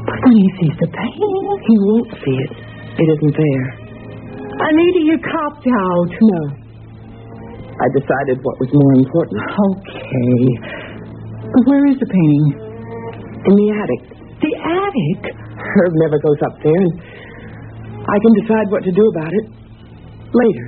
But 0.08 0.18
when 0.26 0.34
he 0.34 0.48
sees 0.58 0.76
the 0.82 0.90
painting, 0.90 1.38
He 1.62 1.76
won't 1.86 2.10
see 2.26 2.38
it. 2.42 2.52
It 2.98 3.06
isn't 3.06 3.36
there. 3.38 3.66
Anita, 4.58 5.02
you 5.06 5.18
copped 5.22 5.68
out. 5.70 6.10
No. 6.10 6.42
I 7.78 7.88
decided 7.94 8.42
what 8.42 8.58
was 8.58 8.70
more 8.74 8.94
important. 8.98 9.38
Okay. 9.38 10.42
But 11.54 11.62
where 11.70 11.86
is 11.94 11.98
the 12.02 12.10
painting? 12.10 12.48
In 13.46 13.54
the 13.54 13.68
attic. 13.78 14.02
The 14.42 14.54
attic? 14.58 15.22
Herb 15.58 15.94
never 16.02 16.18
goes 16.18 16.40
up 16.50 16.58
there, 16.64 16.74
and 16.74 16.94
I 18.02 18.18
can 18.18 18.34
decide 18.42 18.68
what 18.74 18.82
to 18.84 18.92
do 18.92 19.06
about 19.14 19.34
it 19.34 19.46
later. 20.34 20.68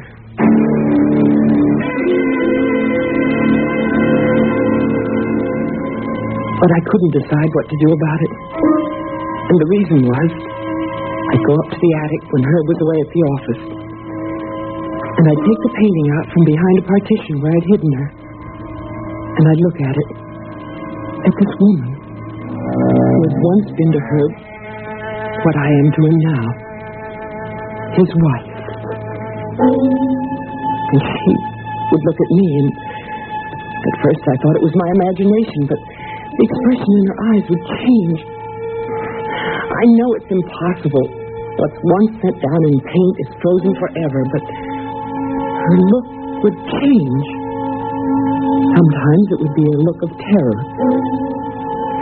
But 6.60 6.70
I 6.76 6.82
couldn't 6.92 7.14
decide 7.16 7.50
what 7.56 7.66
to 7.72 7.76
do 7.80 7.90
about 7.96 8.20
it. 8.20 8.34
And 9.50 9.58
the 9.64 9.70
reason 9.72 9.98
was 10.04 10.30
I'd 10.36 11.44
go 11.48 11.54
up 11.56 11.70
to 11.72 11.78
the 11.80 11.92
attic 12.04 12.22
when 12.36 12.44
Herb 12.44 12.66
was 12.68 12.80
away 12.84 12.98
at 13.00 13.10
the 13.16 13.24
office. 13.32 13.62
And 15.00 15.24
I'd 15.24 15.44
take 15.48 15.62
the 15.64 15.74
painting 15.80 16.08
out 16.20 16.26
from 16.36 16.44
behind 16.44 16.76
a 16.80 16.86
partition 16.86 17.34
where 17.40 17.54
I'd 17.56 17.68
hidden 17.72 17.92
her. 17.96 18.08
And 19.40 19.44
I'd 19.48 19.62
look 19.64 19.80
at 19.88 19.96
it. 19.96 20.10
At 21.28 21.34
this 21.40 21.54
woman 21.64 21.92
who 21.96 23.20
had 23.24 23.36
once 23.40 23.68
been 23.76 23.92
to 23.96 24.02
Herb 24.04 24.32
what 25.40 25.56
I 25.56 25.68
am 25.72 25.88
to 25.96 26.02
him 26.04 26.18
now. 26.28 26.46
His 27.96 28.12
wife. 28.12 28.50
And 30.90 31.00
she 31.00 31.32
would 31.92 32.04
look 32.04 32.20
at 32.20 32.32
me, 32.36 32.48
and 32.60 32.70
at 32.70 33.96
first 34.04 34.24
I 34.28 34.36
thought 34.44 34.56
it 34.60 34.66
was 34.68 34.76
my 34.76 34.90
imagination, 35.00 35.62
but 35.68 35.80
the 36.40 36.48
expression 36.48 36.92
in 36.96 37.06
her 37.12 37.20
eyes 37.36 37.46
would 37.52 37.64
change. 37.84 38.20
I 38.24 39.86
know 40.00 40.08
it's 40.16 40.32
impossible. 40.32 41.06
What's 41.60 41.80
once 41.84 42.12
set 42.24 42.36
down 42.40 42.62
in 42.72 42.80
paint 42.80 43.16
is 43.20 43.30
frozen 43.44 43.76
forever, 43.76 44.22
but 44.32 44.44
her 44.48 45.78
look 45.84 46.08
would 46.48 46.58
change. 46.80 47.26
Sometimes 48.72 49.26
it 49.36 49.40
would 49.44 49.56
be 49.60 49.68
a 49.68 49.78
look 49.84 50.00
of 50.00 50.12
terror. 50.16 50.60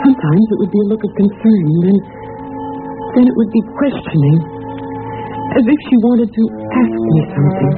Sometimes 0.06 0.44
it 0.54 0.58
would 0.62 0.70
be 0.70 0.80
a 0.86 0.88
look 0.94 1.02
of 1.02 1.10
concern, 1.18 1.66
then, 1.82 1.98
then 3.18 3.24
it 3.26 3.34
would 3.34 3.50
be 3.50 3.62
questioning, 3.74 4.38
as 5.58 5.64
if 5.66 5.78
she 5.90 5.96
wanted 6.06 6.30
to 6.30 6.42
ask 6.78 6.94
me 6.94 7.18
something, 7.34 7.72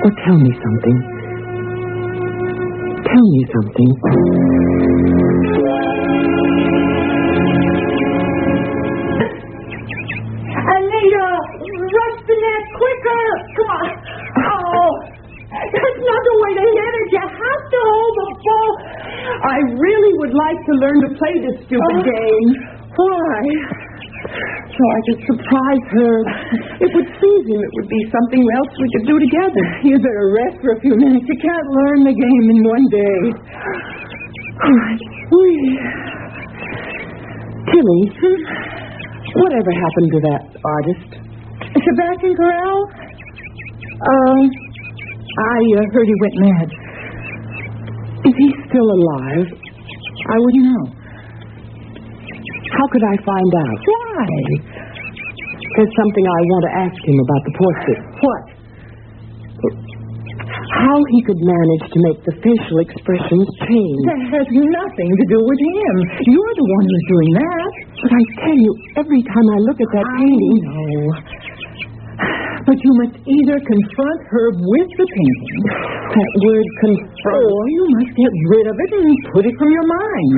or 0.00 0.10
tell 0.24 0.38
me 0.40 0.52
something. 0.64 0.96
Tell 3.04 3.26
me 3.36 3.42
something. 3.52 4.75
Learn 20.80 20.98
to 21.06 21.10
play 21.18 21.34
this 21.44 21.56
stupid 21.66 21.96
Oh. 22.00 22.06
game. 22.06 22.48
Why? 22.96 23.40
So 24.76 24.82
I 24.84 25.00
could 25.06 25.20
surprise 25.28 25.84
her. 25.96 26.14
It 26.84 26.90
would 26.92 27.08
please 27.20 27.44
him. 27.48 27.60
It 27.62 27.72
would 27.78 27.88
be 27.88 28.02
something 28.12 28.42
else 28.56 28.70
we 28.80 28.88
could 28.96 29.06
do 29.06 29.16
together. 29.20 29.64
You 29.84 29.96
better 30.00 30.26
rest 30.36 30.56
for 30.60 30.70
a 30.76 30.80
few 30.80 30.94
minutes. 30.96 31.24
You 31.28 31.38
can't 31.40 31.68
learn 31.80 31.98
the 32.04 32.16
game 32.16 32.44
in 32.52 32.58
one 32.64 32.86
day. 32.92 33.18
All 34.64 34.76
right. 34.76 35.00
Tilly, 37.70 38.02
whatever 39.36 39.70
happened 39.74 40.10
to 40.12 40.20
that 40.30 40.42
artist? 40.64 41.08
Sebastian 41.76 42.34
Corral? 42.36 42.78
Um, 43.96 44.38
I 45.36 45.58
uh, 45.76 45.82
heard 45.92 46.06
he 46.06 46.16
went 46.20 46.36
mad. 46.46 46.68
Is 48.24 48.34
he 48.38 48.48
still 48.70 48.88
alive? 48.90 49.46
I 50.16 50.36
wouldn't 50.40 50.66
know. 50.66 50.84
How 52.66 52.86
could 52.92 53.04
I 53.04 53.16
find 53.22 53.52
out? 53.56 53.78
Why? 53.84 54.26
There's 55.76 55.92
something 55.92 56.24
I 56.24 56.40
want 56.48 56.62
to 56.64 56.72
ask 56.88 56.98
him 57.04 57.18
about 57.20 57.42
the 57.44 57.52
portrait. 57.56 58.00
What? 58.24 58.42
How 60.56 60.98
he 61.12 61.20
could 61.24 61.40
manage 61.40 61.84
to 61.88 61.98
make 62.10 62.18
the 62.26 62.34
facial 62.42 62.78
expressions 62.80 63.48
change. 63.64 64.00
That 64.08 64.22
has 64.40 64.46
nothing 64.50 65.10
to 65.14 65.24
do 65.30 65.38
with 65.40 65.60
him. 65.62 65.94
You're 66.32 66.54
the 66.56 66.68
one 66.68 66.84
who's 66.84 67.06
doing 67.12 67.30
that. 67.36 67.70
But 68.02 68.12
I 68.12 68.22
tell 68.44 68.58
you, 68.60 68.72
every 68.98 69.22
time 69.24 69.46
I 69.52 69.58
look 69.68 69.78
at 69.80 69.90
that 69.94 70.06
painting, 70.16 70.58
know. 70.64 71.45
But 72.66 72.74
you 72.82 72.92
must 72.98 73.14
either 73.22 73.58
confront 73.62 74.20
her 74.26 74.46
with 74.50 74.90
the 74.98 75.06
painting, 75.06 75.62
that 75.70 76.32
word 76.42 76.66
confront, 76.82 77.46
or 77.46 77.62
you 77.70 77.84
must 77.94 78.10
get 78.10 78.32
rid 78.50 78.66
of 78.66 78.74
it 78.74 78.90
and 78.90 79.06
put 79.30 79.46
it 79.46 79.54
from 79.54 79.70
your 79.70 79.86
mind. 79.86 80.32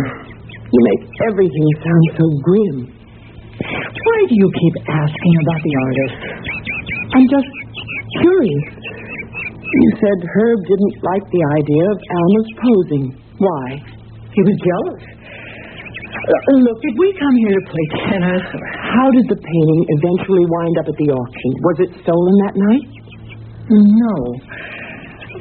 you 0.44 0.80
make 0.92 1.02
everything 1.32 1.68
sound 1.80 2.04
so 2.20 2.26
grim. 2.44 2.76
Why 3.64 4.20
do 4.28 4.34
you 4.36 4.48
keep 4.60 4.76
asking 4.92 5.34
about 5.40 5.60
the 5.64 5.74
artist? 5.88 6.18
I'm 7.16 7.26
just 7.32 7.50
curious. 8.20 8.64
You 8.76 9.90
said 9.96 10.18
Herb 10.20 10.58
didn't 10.68 10.96
like 11.00 11.24
the 11.32 11.44
idea 11.56 11.84
of 11.88 11.98
Alma's 12.12 12.50
posing. 12.60 13.04
Why? 13.40 13.66
He 14.36 14.40
was 14.44 14.56
jealous. 14.60 15.17
Look, 16.28 16.78
did 16.84 16.94
we 17.00 17.08
come 17.16 17.34
here 17.40 17.56
to 17.56 17.64
play 17.72 17.86
tennis? 18.04 18.44
How 18.84 19.08
did 19.16 19.26
the 19.32 19.38
painting 19.40 19.82
eventually 19.96 20.44
wind 20.44 20.76
up 20.76 20.86
at 20.92 20.96
the 21.00 21.08
auction? 21.08 21.50
Was 21.64 21.76
it 21.88 21.90
stolen 22.04 22.34
that 22.44 22.54
night? 22.68 22.84
No. 23.72 24.16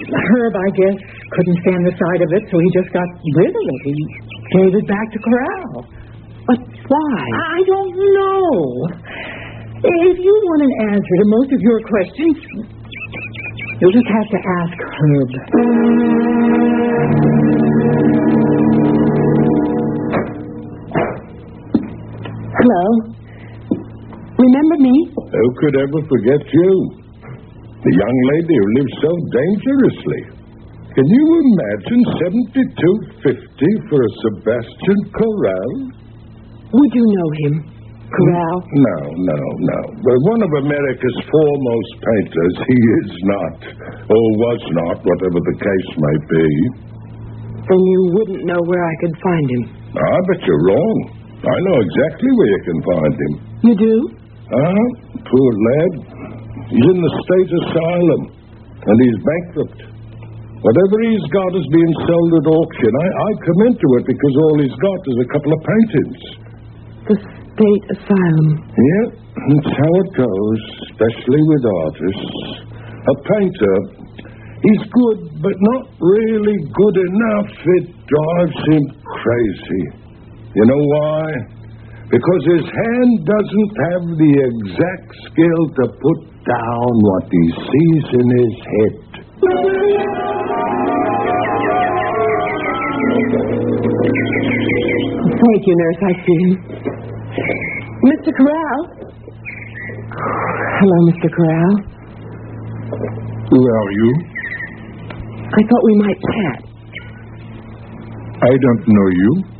Herb, 0.07 0.55
I 0.55 0.69
guess, 0.71 0.95
couldn't 1.35 1.59
stand 1.67 1.81
the 1.91 1.95
sight 1.95 2.21
of 2.23 2.29
it, 2.31 2.43
so 2.47 2.55
he 2.59 2.69
just 2.71 2.87
got 2.95 3.03
rid 3.35 3.51
of 3.51 3.65
it. 3.67 3.81
He 3.83 3.95
gave 4.55 4.71
it 4.79 4.87
back 4.87 5.11
to 5.11 5.19
Corral. 5.19 5.83
But 6.47 6.59
why? 6.63 7.19
I 7.35 7.59
don't 7.67 7.91
know. 7.91 8.87
If 9.83 10.15
you 10.23 10.33
want 10.47 10.61
an 10.63 10.73
answer 10.95 11.15
to 11.19 11.25
most 11.27 11.51
of 11.51 11.59
your 11.59 11.79
questions, 11.83 12.37
you'll 13.83 13.91
just 13.91 14.07
have 14.07 14.27
to 14.31 14.39
ask 14.39 14.75
Herb. 15.03 15.31
Hello? 22.57 22.85
Remember 24.33 24.77
me? 24.81 24.95
Who 25.13 25.45
could 25.61 25.75
ever 25.77 26.01
forget 26.09 26.41
you? 26.41 26.71
The 27.85 27.93
young 27.93 28.17
lady 28.33 28.55
who 28.57 28.67
lived 28.81 28.95
so 28.97 29.11
dangerously. 29.29 30.21
Can 30.97 31.05
you 31.05 31.25
imagine 31.37 32.01
seventy-two 32.17 32.95
fifty 33.21 33.71
for 33.85 34.01
a 34.01 34.11
Sebastian 34.25 34.99
Corral? 35.13 35.71
Would 36.73 36.91
you 36.97 37.05
know 37.05 37.29
him? 37.45 37.53
Corral? 38.09 38.57
No, 38.73 38.97
no, 39.05 39.39
no. 39.61 39.79
But 40.01 40.17
one 40.25 40.41
of 40.41 40.51
America's 40.65 41.19
foremost 41.29 41.91
painters, 42.01 42.55
he 42.65 42.79
is 43.05 43.09
not, 43.21 43.57
or 44.09 44.23
was 44.41 44.61
not, 44.81 44.97
whatever 45.05 45.39
the 45.45 45.57
case 45.61 45.89
may 45.93 46.17
be. 46.25 46.47
Then 47.69 47.81
you 47.85 48.01
wouldn't 48.17 48.43
know 48.49 48.61
where 48.65 48.81
I 48.81 48.95
could 49.05 49.15
find 49.21 49.45
him. 49.45 49.63
I 49.93 50.17
bet 50.25 50.41
you're 50.41 50.65
wrong. 50.65 51.16
I 51.37 51.57
know 51.69 51.77
exactly 51.77 52.31
where 52.33 52.49
you 52.49 52.61
can 52.65 52.79
find 52.81 53.13
him. 53.13 53.33
You 53.61 53.73
do? 53.77 53.95
Ah, 54.49 54.85
poor 55.21 55.51
lad. 55.53 55.91
He's 56.73 56.87
in 56.87 56.99
the 56.99 57.13
state 57.23 57.51
asylum, 57.61 58.21
and 58.73 58.95
he's 59.05 59.17
bankrupt. 59.21 59.79
Whatever 60.57 60.95
he's 61.05 61.27
got 61.29 61.51
is 61.53 61.67
being 61.69 61.93
sold 62.09 62.31
at 62.41 62.47
auction. 62.49 62.91
I, 62.91 63.07
I 63.07 63.29
come 63.45 63.61
into 63.69 63.87
it 64.01 64.03
because 64.09 64.33
all 64.41 64.57
he's 64.57 64.77
got 64.81 64.99
is 65.05 65.17
a 65.21 65.27
couple 65.29 65.51
of 65.53 65.59
paintings. 65.61 66.19
The 67.07 67.15
state 67.21 67.85
asylum. 67.93 68.49
Yeah, 68.65 69.05
that's 69.37 69.71
how 69.77 69.91
it 70.01 70.09
goes, 70.17 70.61
especially 70.89 71.41
with 71.53 71.63
artists. 71.85 72.41
A 73.07 73.15
painter, 73.37 73.75
he's 74.65 74.83
good, 74.89 75.19
but 75.39 75.55
not 75.55 75.83
really 76.01 76.57
good 76.73 76.97
enough. 77.05 77.49
It 77.53 77.85
drives 78.09 78.59
him 78.73 78.83
crazy. 79.05 80.06
You 80.57 80.65
know 80.65 80.83
why? 80.89 81.21
Because 82.09 82.43
his 82.49 82.65
hand 82.65 83.11
doesn't 83.29 83.73
have 83.77 84.05
the 84.17 84.33
exact 84.49 85.09
skill 85.29 85.61
to 85.69 85.85
put 86.01 86.19
down 86.49 86.91
what 86.97 87.25
he 87.29 87.45
sees 87.61 88.05
in 88.17 88.27
his 88.41 88.55
head. 88.65 90.07
Thank 94.27 95.61
you, 95.67 95.75
nurse. 95.77 96.01
I 96.01 96.13
see 96.25 96.37
him. 96.41 96.53
Mr. 98.01 98.33
Corral? 98.33 98.81
Hello, 100.79 100.97
Mr. 101.11 101.29
Corral. 101.37 101.73
Who 103.51 103.59
are 103.61 103.91
you? 103.91 104.11
I 105.53 105.61
thought 105.69 105.83
we 105.85 105.95
might 106.01 106.19
chat. 106.33 106.59
I 108.41 108.57
don't 108.57 108.87
know 108.87 109.07
you. 109.13 109.56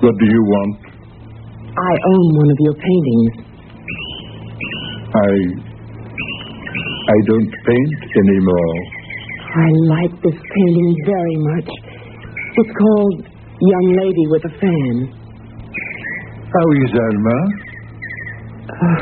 What 0.00 0.14
do 0.18 0.26
you 0.28 0.42
want? 0.44 0.76
I 1.76 1.94
own 2.12 2.26
one 2.36 2.50
of 2.52 2.58
your 2.60 2.76
paintings. 2.76 3.32
I. 5.14 5.30
I 7.06 7.18
don't 7.26 7.50
paint 7.64 8.00
anymore. 8.18 8.76
I 9.56 9.68
like 9.88 10.14
this 10.22 10.36
painting 10.36 10.92
very 11.06 11.36
much. 11.54 11.70
It's 12.56 12.72
called 12.76 13.16
Young 13.60 13.88
Lady 13.96 14.24
with 14.28 14.44
a 14.44 14.52
Fan. 14.60 14.94
How 16.50 16.66
is 16.82 16.92
Alma? 16.92 17.38
Uh, 18.68 19.00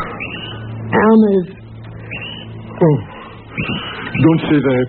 Alma's. 0.95 1.49
Oh, 2.75 2.97
don't 4.15 4.43
say 4.51 4.59
that. 4.63 4.89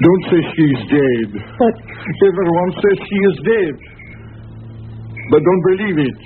Don't 0.00 0.24
say 0.30 0.40
she's 0.56 0.80
dead. 0.90 1.28
But 1.58 1.74
Everyone 2.08 2.70
says 2.72 2.98
she 3.04 3.18
is 3.30 3.36
dead. 3.44 3.74
But 5.30 5.40
don't 5.44 5.62
believe 5.76 5.98
it. 6.08 6.20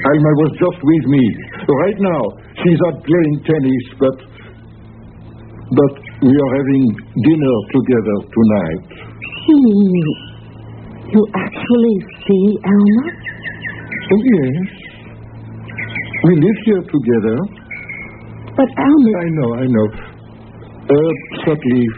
Alma 0.00 0.32
was 0.42 0.52
just 0.58 0.80
with 0.82 1.04
me. 1.12 1.24
Right 1.70 1.98
now, 2.02 2.22
she's 2.58 2.80
out 2.88 2.98
playing 3.04 3.36
tennis, 3.46 3.84
but. 4.00 4.16
But 5.70 5.92
we 6.26 6.34
are 6.34 6.52
having 6.58 6.84
dinner 7.14 7.56
together 7.70 8.16
tonight. 8.26 8.82
you, 9.46 10.06
you 11.14 11.22
actually 11.30 11.96
see 12.26 12.44
Alma? 12.66 13.02
Oh, 14.10 14.22
yes. 14.34 14.66
We 16.26 16.32
live 16.42 16.58
here 16.66 16.82
together. 16.90 17.38
But 18.56 18.68
Alma. 18.82 19.12
I 19.14 19.28
know, 19.30 19.50
I 19.62 19.66
know. 19.70 19.86
Uh, 19.94 20.96
Herb 20.96 21.18
Sutliff 21.46 21.96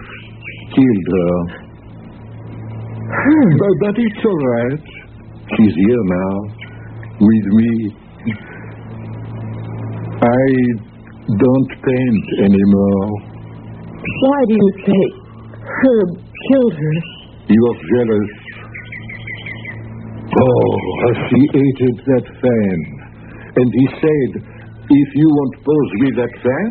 killed 0.77 1.09
her. 1.17 1.35
Hmm. 3.09 3.51
But, 3.57 3.73
but 3.81 3.95
it's 3.97 4.25
all 4.25 4.43
right. 4.53 4.92
She's 5.51 5.75
here 5.75 6.05
now, 6.07 6.35
with 7.19 7.47
me. 7.59 7.73
I 10.23 10.45
don't 11.27 11.71
paint 11.83 12.27
anymore. 12.47 13.07
Why 14.23 14.41
do 14.47 14.55
you 14.55 14.71
say 14.87 15.03
Herb 15.67 16.11
killed 16.49 16.75
her? 16.79 16.95
He 17.51 17.57
was 17.59 17.77
jealous. 17.91 18.31
Oh, 20.33 20.71
how 21.03 21.13
she 21.29 21.41
hated 21.53 21.95
that 22.07 22.27
fan. 22.41 22.79
And 23.59 23.69
he 23.75 23.87
said, 23.99 24.31
if 24.89 25.09
you 25.15 25.29
won't 25.29 25.57
pose 25.67 25.91
with 26.01 26.15
that 26.23 26.35
fan, 26.41 26.69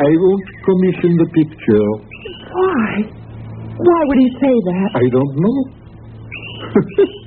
I 0.00 0.10
won't 0.10 0.48
commission 0.64 1.12
the 1.18 1.28
picture. 1.34 1.90
Why? 2.54 3.10
Why 3.74 4.00
would 4.06 4.18
he 4.18 4.30
say 4.38 4.54
that? 4.70 4.88
I 4.94 5.06
don't 5.10 5.34
know. 5.42 5.58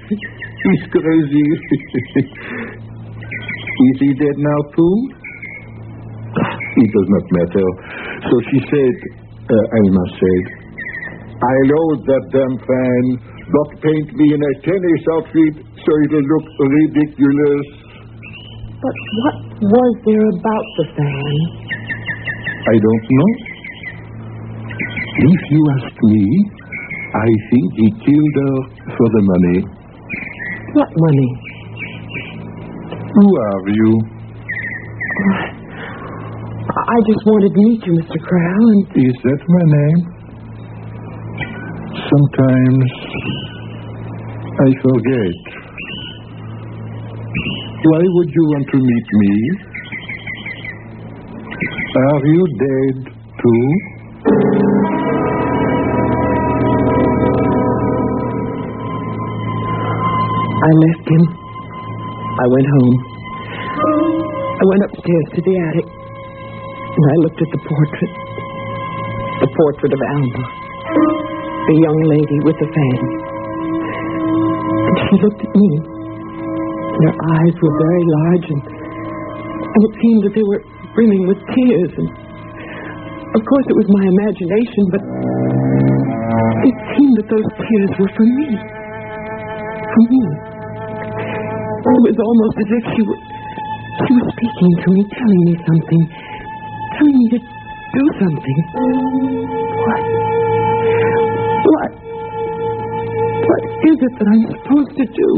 He's 0.63 0.83
crazy. 0.91 1.47
Is 3.77 3.97
he 4.01 4.09
dead 4.17 4.37
now, 4.37 4.59
too? 4.73 4.95
It 6.77 6.89
does 6.93 7.09
not 7.09 7.25
matter. 7.31 7.67
So 8.29 8.35
she 8.49 8.59
said, 8.69 8.95
uh, 9.49 9.77
Alma 9.77 10.05
said, 10.17 10.45
I 11.37 11.55
load 11.69 11.99
that 12.09 12.23
damn 12.33 12.57
fan 12.57 13.03
not 13.47 13.69
paint 13.79 14.09
me 14.17 14.25
in 14.33 14.41
a 14.43 14.53
tennis 14.59 15.03
outfit 15.15 15.55
so 15.87 15.91
it'll 16.03 16.27
look 16.27 16.47
ridiculous. 16.59 17.67
But 18.81 18.97
what 19.23 19.37
was 19.61 19.91
there 20.03 20.27
about 20.35 20.65
the 20.77 20.85
fan? 20.97 21.37
I 22.67 22.75
don't 22.75 23.05
know. 23.07 23.31
If 25.17 25.41
you 25.49 25.61
ask 25.79 25.95
me, 26.03 26.25
I 27.15 27.29
think 27.49 27.67
he 27.79 27.87
killed 28.03 28.35
her 28.35 28.57
for 28.97 29.07
the 29.15 29.23
money. 29.23 29.76
What 30.77 30.93
money? 30.95 31.29
Who 33.15 33.25
are 33.41 33.65
you? 33.65 33.91
I 36.69 36.97
just 37.09 37.25
wanted 37.25 37.49
to 37.49 37.61
meet 37.65 37.81
you, 37.81 37.93
Mr. 37.97 38.13
Corral, 38.21 38.61
and 38.61 38.85
Is 38.93 39.17
that 39.25 39.41
my 39.49 39.65
name? 39.73 39.99
Sometimes 41.97 42.85
I 44.53 44.69
forget. 44.85 45.37
Why 47.81 48.03
would 48.13 48.29
you 48.29 48.43
want 48.53 48.67
to 48.69 48.77
meet 48.77 49.07
me? 49.23 49.33
Are 52.05 52.25
you 52.27 52.43
dead 52.61 52.95
too? 53.41 54.56
I 60.67 60.71
left 60.83 61.07
him. 61.07 61.23
I 61.31 62.45
went 62.51 62.67
home. 62.67 62.95
I 64.59 64.63
went 64.67 64.83
upstairs 64.83 65.27
to 65.31 65.41
the 65.47 65.55
attic, 65.63 65.87
and 65.87 67.05
I 67.07 67.15
looked 67.23 67.39
at 67.39 67.51
the 67.55 67.61
portrait. 67.63 68.13
The 69.47 69.47
portrait 69.47 69.91
of 69.95 70.01
Alma, 70.11 70.43
the 71.71 71.77
young 71.87 71.99
lady 72.11 72.37
with 72.43 72.57
the 72.59 72.67
fan. 72.67 72.99
And 74.91 74.95
she 75.07 75.15
looked 75.23 75.39
at 75.39 75.53
me. 75.55 75.71
Her 76.99 77.13
eyes 77.15 77.55
were 77.63 77.75
very 77.79 78.05
large, 78.19 78.47
and, 78.51 78.63
and 79.71 79.81
it 79.87 79.93
seemed 80.03 80.21
that 80.27 80.33
they 80.35 80.43
were 80.51 80.61
brimming 80.99 81.31
with 81.31 81.39
tears. 81.47 81.91
And 81.95 82.09
of 82.11 83.41
course, 83.45 83.67
it 83.71 83.77
was 83.79 83.87
my 83.87 84.03
imagination, 84.03 84.83
but 84.91 85.01
it 86.67 86.75
seemed 86.91 87.15
that 87.23 87.27
those 87.31 87.47
tears 87.55 87.91
were 88.03 88.11
for 88.19 88.27
me. 88.27 88.49
For 89.95 90.03
me. 90.11 90.56
It 91.97 92.13
was 92.13 92.19
almost 92.21 92.55
as 92.61 92.69
if 92.77 92.83
she 92.93 93.01
she 94.05 94.11
was 94.21 94.27
speaking 94.37 94.71
to 94.85 94.87
me, 94.93 95.01
telling 95.09 95.43
me 95.49 95.53
something, 95.65 96.01
telling 96.93 97.17
me 97.17 97.25
to 97.33 97.39
do 97.41 98.03
something. 98.21 98.59
What? 99.81 100.03
What? 101.65 101.91
What 103.49 103.61
is 103.81 103.97
it 103.97 104.13
that 104.13 104.27
I'm 104.29 104.45
supposed 104.45 104.93
to 104.93 105.05
do? 105.09 105.29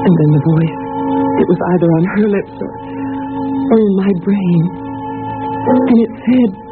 And 0.00 0.12
then 0.16 0.30
the 0.32 0.42
voice, 0.48 0.76
it 1.44 1.46
was 1.52 1.60
either 1.60 1.88
on 2.00 2.04
her 2.16 2.26
lips 2.32 2.56
or, 2.56 2.72
or 3.68 3.78
in 3.84 3.94
my 4.00 4.12
brain. 4.24 4.62
And 5.76 5.96
it 6.08 6.12
said, 6.24 6.63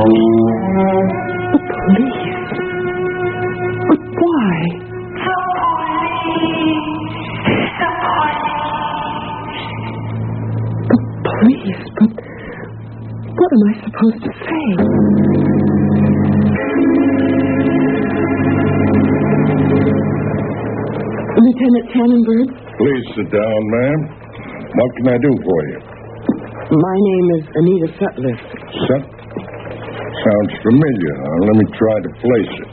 the 0.00 1.60
police. 1.68 2.48
But 3.88 4.00
why? 4.20 4.54
The 10.88 10.98
police? 11.24 11.84
But 11.98 12.12
what 13.36 13.50
am 13.52 13.62
I 13.68 13.74
supposed 13.84 14.22
to 14.24 14.30
say? 14.46 15.70
Lieutenant 20.50 21.86
Tannenberg, 21.94 22.48
Please 22.80 23.06
sit 23.14 23.28
down, 23.30 23.60
ma'am. 23.70 24.00
What 24.74 24.90
can 24.96 25.06
I 25.08 25.18
do 25.18 25.32
for 25.44 25.60
you? 25.68 25.78
my 26.70 26.96
name 27.02 27.26
is 27.36 27.44
Anita 27.54 27.88
Sutliff. 27.98 28.40
Sut? 28.86 29.19
Sounds 30.20 30.52
familiar. 30.60 31.12
Now, 31.16 31.36
let 31.48 31.56
me 31.60 31.66
try 31.76 31.96
to 32.04 32.10
place 32.20 32.52
it. 32.60 32.70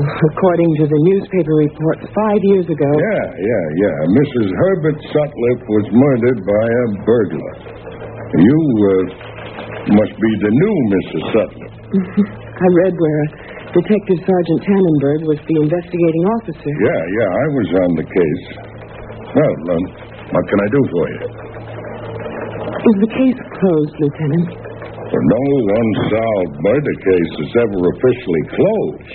According 0.00 0.70
to 0.80 0.84
the 0.88 1.00
newspaper 1.12 1.54
reports 1.60 2.04
five 2.12 2.40
years 2.54 2.66
ago, 2.68 2.88
Yeah, 2.88 3.24
yeah, 3.36 3.64
yeah. 3.76 3.96
Mrs. 4.16 4.48
Herbert 4.48 4.98
Sutliff 5.12 5.60
was 5.68 5.86
murdered 5.92 6.40
by 6.44 6.64
a 6.64 6.84
burglar. 7.04 7.54
You 8.40 8.58
uh, 8.80 8.92
must 9.92 10.14
be 10.16 10.30
the 10.40 10.52
new 10.52 10.76
Mrs. 10.94 11.22
Sutliff. 11.36 11.72
I 12.64 12.68
read 12.84 12.94
where 12.96 13.24
Detective 13.76 14.20
Sergeant 14.24 14.60
Tannenberg 14.64 15.20
was 15.28 15.40
the 15.44 15.56
investigating 15.68 16.24
officer. 16.40 16.72
Yeah, 16.80 17.02
yeah, 17.20 17.28
I 17.28 17.46
was 17.56 17.68
on 17.84 17.90
the 18.00 18.06
case. 18.08 18.44
Well, 19.36 19.56
um, 19.74 19.84
what 20.32 20.44
can 20.48 20.58
I 20.64 20.68
do 20.70 20.80
for 20.90 21.04
you? 21.12 21.20
Is 22.80 22.96
the 23.04 23.10
case 23.12 23.38
closed, 23.60 23.94
Lieutenant? 24.00 24.69
No 25.10 25.42
unsolved 25.74 26.54
murder 26.62 26.94
case 27.02 27.32
is 27.42 27.52
ever 27.66 27.78
officially 27.82 28.44
closed. 28.54 29.10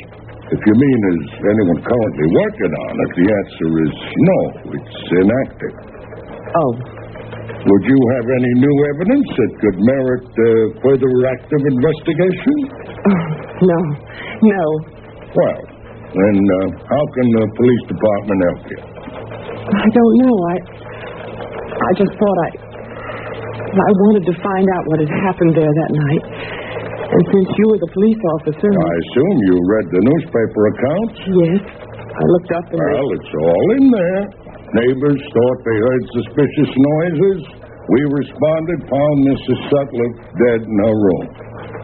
If 0.52 0.60
you 0.62 0.76
mean 0.76 1.00
is 1.16 1.24
anyone 1.40 1.80
currently 1.82 2.28
working 2.36 2.74
on 2.76 2.94
it, 3.00 3.12
the 3.16 3.28
answer 3.32 3.70
is 3.80 3.94
no. 3.96 4.40
It's 4.76 4.98
inactive. 5.24 5.76
Oh, 6.52 6.72
Would 7.48 7.84
you 7.88 8.00
have 8.20 8.28
any 8.28 8.52
new 8.60 8.76
evidence 8.92 9.28
that 9.40 9.52
could 9.56 9.78
merit 9.88 10.28
uh, 10.28 10.46
further 10.84 11.12
active 11.32 11.64
investigation? 11.64 12.56
no, 13.72 13.80
no. 14.52 14.66
Well, 15.32 15.60
then 16.12 16.38
uh, 16.44 16.68
how 16.92 17.04
can 17.16 17.28
the 17.40 17.44
police 17.56 17.84
department 17.88 18.40
help 18.52 18.64
you? 18.68 18.82
I 19.80 19.88
don't 19.96 20.16
know. 20.28 20.36
I, 20.44 20.56
I 21.72 21.92
just 21.98 22.14
thought 22.20 22.40
I, 22.46 22.50
I 23.76 23.92
wanted 24.08 24.24
to 24.32 24.36
find 24.40 24.68
out 24.72 24.84
what 24.88 24.98
had 25.04 25.12
happened 25.28 25.54
there 25.56 25.68
that 25.74 25.92
night. 25.92 26.24
And 27.06 27.24
since 27.32 27.50
you 27.60 27.66
were 27.70 27.80
the 27.80 27.92
police 27.94 28.22
officer, 28.40 28.70
I 28.72 28.94
assume 29.04 29.36
you 29.52 29.56
read 29.70 29.86
the 29.92 30.02
newspaper 30.04 30.62
accounts? 30.74 31.18
yes, 31.28 31.62
I 32.02 32.24
looked 32.40 32.52
up 32.56 32.66
and 32.72 32.80
Well, 32.82 33.08
it's 33.20 33.34
all 33.36 33.66
in 33.78 33.86
there. 33.92 34.22
Neighbors 34.76 35.22
thought 35.22 35.58
they 35.64 35.78
heard 35.80 36.04
suspicious 36.24 36.72
noises. 36.76 37.40
We 37.86 38.00
responded, 38.18 38.80
found 38.90 39.16
Mrs. 39.30 39.60
Sutliff 39.70 40.14
dead 40.34 40.60
in 40.66 40.78
her 40.82 40.96
room. 40.98 41.26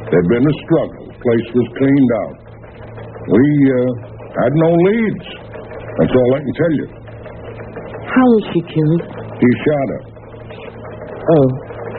There'd 0.09 0.31
been 0.33 0.47
a 0.49 0.55
struggle. 0.65 1.03
The 1.13 1.19
place 1.21 1.47
was 1.53 1.67
cleaned 1.77 2.11
out. 2.25 2.35
We 3.29 3.45
uh, 3.69 3.91
had 4.41 4.53
no 4.57 4.69
leads. 4.73 5.27
That's 6.01 6.15
all 6.17 6.29
I 6.35 6.39
can 6.41 6.53
tell 6.57 6.73
you. 6.81 6.87
how 8.09 8.25
was 8.33 8.43
she 8.51 8.59
killed? 8.65 9.01
He 9.37 9.49
shot 9.61 9.87
her. 9.93 10.01
Oh, 11.21 11.47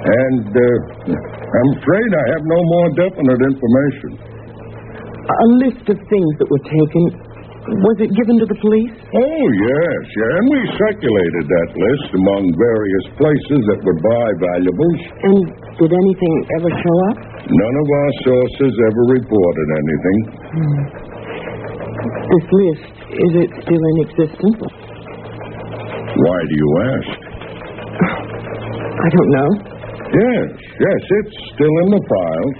And 0.02 0.50
uh, 0.50 1.14
I'm 1.14 1.70
afraid 1.78 2.10
I 2.10 2.24
have 2.34 2.44
no 2.44 2.60
more 2.74 2.88
definite 2.98 3.40
information. 3.54 4.10
a 5.22 5.48
list 5.62 5.84
of 5.94 5.98
things 6.10 6.32
that 6.42 6.48
were 6.50 6.64
taken. 6.66 7.04
Was 7.62 7.96
it 8.02 8.10
given 8.18 8.42
to 8.42 8.46
the 8.50 8.58
police? 8.58 8.90
Oh, 9.14 9.44
yes, 9.70 10.02
yeah. 10.18 10.34
And 10.42 10.46
we 10.50 10.60
circulated 10.74 11.44
that 11.46 11.68
list 11.78 12.08
among 12.18 12.42
various 12.58 13.06
places 13.14 13.60
that 13.70 13.78
would 13.86 14.00
buy 14.02 14.28
valuables. 14.42 15.00
And 15.22 15.38
did 15.78 15.92
anything 15.94 16.34
ever 16.58 16.70
show 16.74 16.96
up? 17.14 17.16
None 17.46 17.76
of 17.78 17.86
our 17.86 18.10
sources 18.26 18.72
ever 18.74 19.02
reported 19.14 19.68
anything. 19.78 20.18
This 22.02 22.46
list, 22.50 22.94
is 23.14 23.32
it 23.46 23.50
still 23.62 23.82
in 23.86 23.96
existence? 24.10 24.58
Why 26.18 26.38
do 26.42 26.54
you 26.58 26.70
ask? 26.90 27.10
I 28.02 29.08
don't 29.14 29.30
know. 29.38 29.50
Yes, 30.12 30.48
yes, 30.76 31.00
it's 31.08 31.36
still 31.56 31.74
in 31.84 31.88
the 31.96 32.02
files. 32.04 32.56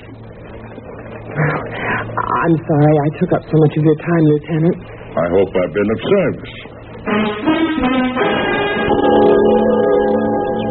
I'm 1.36 2.56
sorry 2.64 2.94
I 2.96 3.08
took 3.20 3.32
up 3.36 3.44
so 3.44 3.56
much 3.60 3.74
of 3.76 3.82
your 3.84 3.98
time, 4.00 4.24
Lieutenant. 4.24 4.78
I 5.12 5.26
hope 5.36 5.52
I've 5.52 5.74
been 5.76 5.90
of 5.92 6.00
service. 6.00 6.54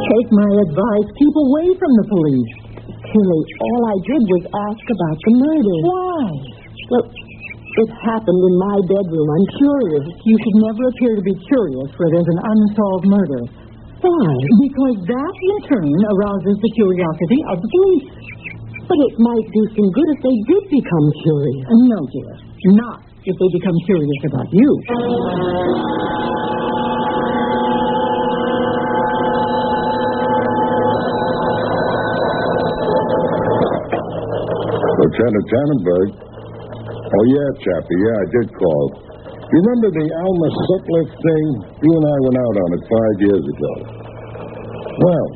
Take 0.09 0.29
my 0.33 0.49
advice. 0.57 1.07
Keep 1.21 1.35
away 1.37 1.67
from 1.77 1.91
the 2.01 2.05
police. 2.09 2.53
Tilly, 3.13 3.41
all 3.61 3.81
I 3.85 3.97
did 4.01 4.21
was 4.25 4.43
ask 4.49 4.85
about 4.89 5.17
the 5.21 5.33
murder. 5.37 5.77
Why? 5.85 6.25
Well, 6.89 7.05
it 7.77 7.89
happened 8.09 8.41
in 8.41 8.55
my 8.57 8.77
bedroom. 8.89 9.27
I'm 9.29 9.47
curious. 9.61 10.05
You 10.25 10.33
should 10.33 10.57
never 10.65 10.83
appear 10.89 11.13
to 11.13 11.23
be 11.29 11.37
curious 11.45 11.93
where 11.93 12.09
there's 12.09 12.31
an 12.33 12.41
unsolved 12.41 13.05
murder. 13.05 13.60
Why? 14.01 14.33
Because 14.65 14.97
that, 15.05 15.33
in 15.45 15.57
turn, 15.69 15.85
arouses 15.85 16.57
the 16.57 16.71
curiosity 16.73 17.39
of 17.53 17.61
the 17.61 17.69
police. 17.69 18.09
But 18.89 18.97
it 18.97 19.13
might 19.21 19.47
do 19.53 19.61
some 19.77 19.89
good 19.93 20.09
if 20.09 20.19
they 20.25 20.37
did 20.49 20.63
become 20.73 21.07
curious. 21.21 21.65
No, 21.69 21.99
dear. 22.09 22.33
Not 22.81 22.99
if 23.23 23.35
they 23.37 23.49
become 23.53 23.77
curious 23.85 24.21
about 24.25 24.49
you. 24.51 24.69
Lieutenant 35.01 35.45
Tannenberg. 35.49 36.09
Oh, 37.11 37.25
yeah, 37.27 37.49
Chappie. 37.61 37.99
Yeah, 38.01 38.17
I 38.17 38.25
did 38.33 38.47
call. 38.57 39.00
Remember 39.51 39.91
the 39.91 40.07
Alma 40.15 40.47
Sutliff 40.47 41.09
thing? 41.11 41.45
You 41.83 41.91
and 41.91 42.05
I 42.07 42.17
went 42.23 42.37
out 42.39 42.55
on 42.55 42.69
it 42.71 42.83
five 42.87 43.17
years 43.19 43.45
ago. 43.51 43.73
Well, 44.95 45.27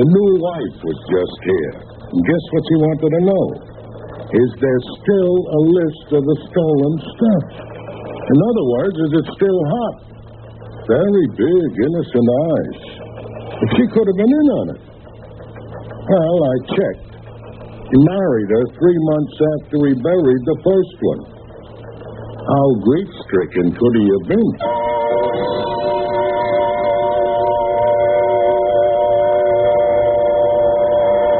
the 0.00 0.06
new 0.08 0.32
wife 0.40 0.76
was 0.80 0.98
just 1.12 1.38
here. 1.44 1.74
And 2.08 2.20
guess 2.24 2.44
what 2.56 2.62
she 2.64 2.76
wanted 2.80 3.10
to 3.12 3.22
know? 3.28 3.46
Is 4.32 4.50
there 4.64 4.80
still 4.96 5.36
a 5.44 5.60
list 5.76 6.06
of 6.08 6.22
the 6.24 6.36
stolen 6.48 6.94
stuff? 7.04 7.44
In 8.32 8.38
other 8.40 8.64
words, 8.80 8.96
is 8.96 9.12
it 9.20 9.26
still 9.28 9.60
hot? 9.76 9.96
Very 10.88 11.26
big, 11.36 11.68
innocent 11.84 12.28
eyes. 12.32 12.80
She 13.76 13.84
could 13.92 14.06
have 14.08 14.18
been 14.24 14.34
in 14.40 14.46
on 14.56 14.66
it. 14.72 14.82
Well, 16.00 16.38
I 16.48 16.54
checked. 16.64 17.12
He 17.92 17.96
married 18.08 18.50
her 18.56 18.64
three 18.72 19.00
months 19.04 19.36
after 19.36 19.76
he 19.84 19.94
buried 20.00 20.42
the 20.48 20.58
first 20.64 20.96
one. 21.12 21.22
How 22.40 22.66
stricken 23.30 23.70
could 23.70 23.94
he 23.94 24.06
have 24.10 24.26
been? 24.26 24.48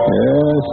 Yes. 0.07 0.65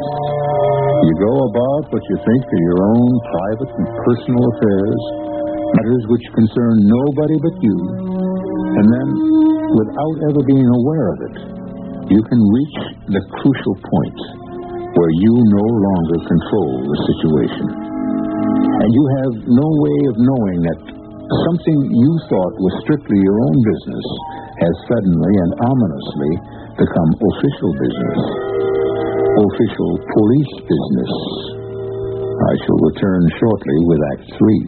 You 0.98 1.14
go 1.18 1.34
about 1.50 1.84
what 1.90 2.04
you 2.06 2.18
think 2.22 2.42
are 2.46 2.64
your 2.70 2.82
own 2.86 3.12
private 3.34 3.72
and 3.82 3.88
personal 4.06 4.44
affairs, 4.46 5.02
matters 5.82 6.04
which 6.14 6.26
concern 6.38 6.74
nobody 6.86 7.38
but 7.42 7.56
you, 7.66 7.78
and 8.78 8.86
then, 8.94 9.10
without 9.74 10.16
ever 10.30 10.42
being 10.46 10.70
aware 10.70 11.08
of 11.14 11.20
it, 11.34 11.38
you 12.14 12.22
can 12.22 12.42
reach 12.54 12.78
the 13.10 13.22
crucial 13.42 13.76
point 13.90 14.20
where 14.94 15.14
you 15.22 15.34
no 15.34 15.66
longer 15.66 16.18
control 16.30 16.72
the 16.86 17.00
situation. 17.10 17.68
And 18.78 18.90
you 18.94 19.04
have 19.22 19.34
no 19.50 19.68
way 19.82 19.98
of 20.10 20.16
knowing 20.18 20.60
that 20.62 20.97
something 21.28 21.80
you 21.92 22.12
thought 22.32 22.54
was 22.60 22.74
strictly 22.88 23.20
your 23.20 23.38
own 23.38 23.58
business 23.60 24.08
has 24.64 24.74
suddenly 24.88 25.34
and 25.44 25.52
ominously 25.60 26.34
become 26.80 27.10
official 27.20 27.72
business. 27.78 28.20
Official 29.38 29.92
police 30.02 30.54
business. 30.66 31.14
I 32.38 32.54
shall 32.64 32.80
return 32.90 33.22
shortly 33.38 33.78
with 33.90 34.02
Act 34.14 34.26
Three. 34.38 34.64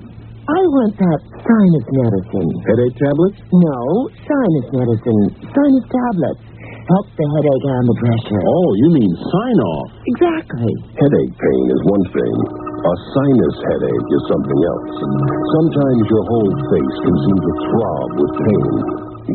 I 0.50 0.62
want 0.82 0.94
that 0.98 1.22
sinus 1.46 1.88
medicine. 1.94 2.50
Headache 2.66 2.98
tablets? 2.98 3.38
No, 3.54 3.80
sinus 4.18 4.68
medicine. 4.74 5.24
Sinus 5.46 5.86
tablets. 5.86 6.44
Help 6.90 7.06
the 7.14 7.26
headache 7.38 7.66
and 7.70 7.86
the 7.86 7.98
pressure. 8.02 8.42
Oh, 8.42 8.70
you 8.82 8.88
mean 8.98 9.14
Sine-Off. 9.14 9.90
Exactly. 10.10 10.74
Headache 10.98 11.36
pain 11.38 11.64
is 11.70 11.82
one 11.86 12.06
thing. 12.10 12.69
A 12.80 12.96
sinus 13.12 13.58
headache 13.60 14.08
is 14.08 14.24
something 14.32 14.62
else. 14.64 14.96
Sometimes 15.04 16.04
your 16.08 16.24
whole 16.32 16.54
face 16.72 16.98
can 17.04 17.16
seem 17.28 17.40
to 17.44 17.54
throb 17.68 18.10
with 18.24 18.34
pain. 18.40 18.74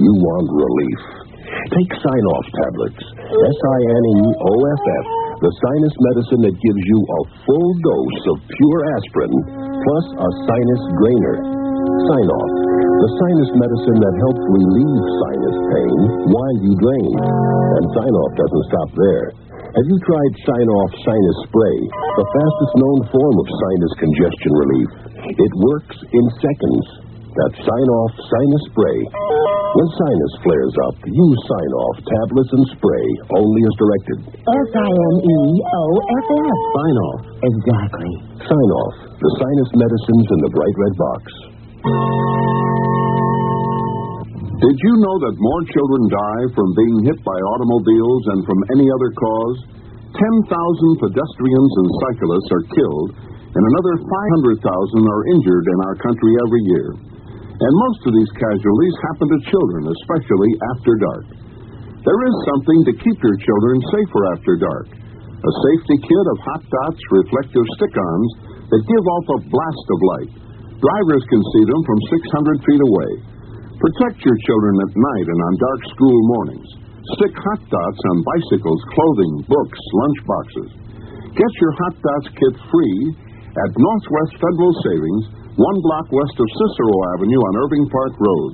You 0.01 0.13
want 0.17 0.49
relief. 0.49 1.01
Take 1.77 1.93
Sine-Off 1.93 2.47
tablets. 2.57 3.05
S-I-N-E-O-F-F. 3.21 5.07
The 5.45 5.53
sinus 5.61 5.97
medicine 6.09 6.41
that 6.49 6.57
gives 6.57 6.83
you 6.89 6.99
a 7.05 7.21
full 7.45 7.71
dose 7.85 8.23
of 8.33 8.37
pure 8.49 8.81
aspirin 8.97 9.37
plus 9.37 10.07
a 10.25 10.29
sinus 10.49 10.83
drainer. 11.05 11.37
Sine-Off. 12.01 12.53
The 12.97 13.11
sinus 13.13 13.53
medicine 13.61 13.99
that 14.09 14.15
helps 14.25 14.45
relieve 14.57 15.05
sinus 15.21 15.59
pain 15.69 15.99
while 16.33 16.57
you 16.65 16.73
drain. 16.81 17.13
And 17.13 17.85
Sine-Off 17.93 18.33
doesn't 18.41 18.65
stop 18.73 18.89
there. 18.97 19.44
Have 19.75 19.91
you 19.91 19.99
tried 20.07 20.33
Sine-Off 20.47 20.93
Sinus 21.03 21.39
Spray, 21.51 21.79
the 22.15 22.27
fastest 22.31 22.75
known 22.79 23.01
form 23.11 23.37
of 23.43 23.47
sinus 23.59 23.95
congestion 23.99 24.53
relief? 24.55 24.91
It 25.35 25.53
works 25.67 25.99
in 25.99 26.25
seconds. 26.39 26.87
That's 27.35 27.59
Sine-Off 27.59 28.13
Sinus 28.15 28.65
Spray. 28.71 28.99
When 29.75 29.89
sinus 29.99 30.35
flares 30.47 30.75
up, 30.87 30.95
use 31.03 31.41
Sine-Off 31.51 31.97
tablets 32.07 32.53
and 32.55 32.65
spray 32.79 33.07
only 33.35 33.63
as 33.67 33.75
directed. 33.75 34.19
S-I-N-E-O-F-F. 34.47 35.11
Sine-Off. 36.79 37.23
Exactly. 37.43 38.11
Sine-Off. 38.47 38.95
The 39.11 39.31
sinus 39.43 39.71
medicines 39.75 40.27
in 40.31 40.39
the 40.39 40.55
bright 40.55 40.77
red 40.79 40.95
box. 41.03 42.94
Did 44.65 44.81
you 44.81 44.95
know 44.97 45.17
that 45.29 45.37
more 45.45 45.63
children 45.77 46.03
die 46.09 46.45
from 46.57 46.73
being 46.73 47.05
hit 47.05 47.21
by 47.21 47.37
automobiles 47.53 48.23
than 48.33 48.41
from 48.49 48.61
any 48.73 48.89
other 48.89 49.13
cause? 49.13 49.59
10,000 50.17 51.05
pedestrians 51.05 51.73
and 51.85 51.89
cyclists 52.01 52.49
are 52.49 52.73
killed, 52.73 53.11
and 53.45 53.61
another 53.61 53.95
500,000 54.09 54.65
are 54.65 55.29
injured 55.37 55.67
in 55.69 55.79
our 55.85 55.97
country 56.01 56.33
every 56.49 56.63
year. 56.73 56.89
And 57.61 57.73
most 57.77 58.09
of 58.09 58.17
these 58.17 58.33
casualties 58.41 58.97
happen 59.13 59.29
to 59.37 59.49
children, 59.53 59.83
especially 59.85 60.53
after 60.73 60.93
dark. 60.97 61.27
There 62.01 62.23
is 62.25 62.49
something 62.49 62.81
to 62.89 62.99
keep 63.05 63.19
your 63.21 63.37
children 63.37 63.77
safer 63.93 64.23
after 64.33 64.53
dark. 64.65 64.89
A 65.45 65.53
safety 65.61 66.09
kit 66.09 66.27
of 66.33 66.39
hot 66.41 66.65
dots 66.65 67.03
reflective 67.13 67.69
stick-ons 67.77 68.31
that 68.73 68.89
give 68.89 69.05
off 69.13 69.27
a 69.29 69.45
blast 69.45 69.87
of 69.93 70.01
light. 70.09 70.33
Drivers 70.81 71.25
can 71.29 71.43
see 71.53 71.65
them 71.69 71.81
from 71.85 71.99
600 72.17 72.65
feet 72.65 72.81
away. 72.81 73.34
Protect 73.85 74.17
your 74.17 74.39
children 74.49 74.75
at 74.81 74.97
night 74.97 75.27
and 75.29 75.41
on 75.45 75.55
dark 75.61 75.83
school 75.93 76.19
mornings. 76.41 76.69
Stick 77.21 77.37
hot 77.37 77.61
dots 77.69 78.01
on 78.17 78.25
bicycles, 78.25 78.81
clothing, 78.97 79.45
books, 79.45 79.77
lunch 79.77 80.19
boxes. 80.25 80.71
Get 81.37 81.53
your 81.61 81.73
hot 81.85 81.97
dots 82.01 82.33
kit 82.33 82.55
free 82.73 83.01
at 83.45 83.77
Northwest 83.77 84.41
Federal 84.41 84.73
Savings, 84.89 85.25
one 85.61 85.79
block 85.85 86.09
west 86.17 86.33
of 86.33 86.49
Cicero 86.49 86.97
Avenue 87.13 87.37
on 87.37 87.61
Irving 87.61 87.85
Park 87.93 88.15
Road, 88.25 88.51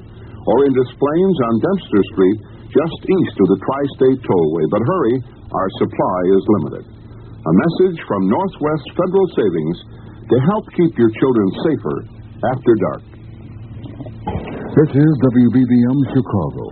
or 0.51 0.67
in 0.67 0.75
Des 0.75 0.91
Plaines 0.99 1.39
on 1.47 1.63
Dempster 1.63 2.03
Street, 2.11 2.39
just 2.75 2.99
east 3.07 3.37
of 3.39 3.55
the 3.55 3.61
Tri 3.63 3.83
State 4.03 4.21
Tollway. 4.27 4.67
But 4.67 4.83
hurry, 4.83 5.17
our 5.55 5.71
supply 5.79 6.21
is 6.35 6.43
limited. 6.59 6.85
A 6.91 7.53
message 7.71 8.03
from 8.11 8.27
Northwest 8.27 8.87
Federal 8.99 9.27
Savings 9.39 9.79
to 10.27 10.37
help 10.43 10.67
keep 10.75 10.91
your 10.99 11.13
children 11.23 11.47
safer 11.71 11.97
after 12.51 12.73
dark. 12.83 14.60
This 14.71 14.87
is 14.87 15.13
WBBM 15.27 15.99
Chicago. 16.15 16.65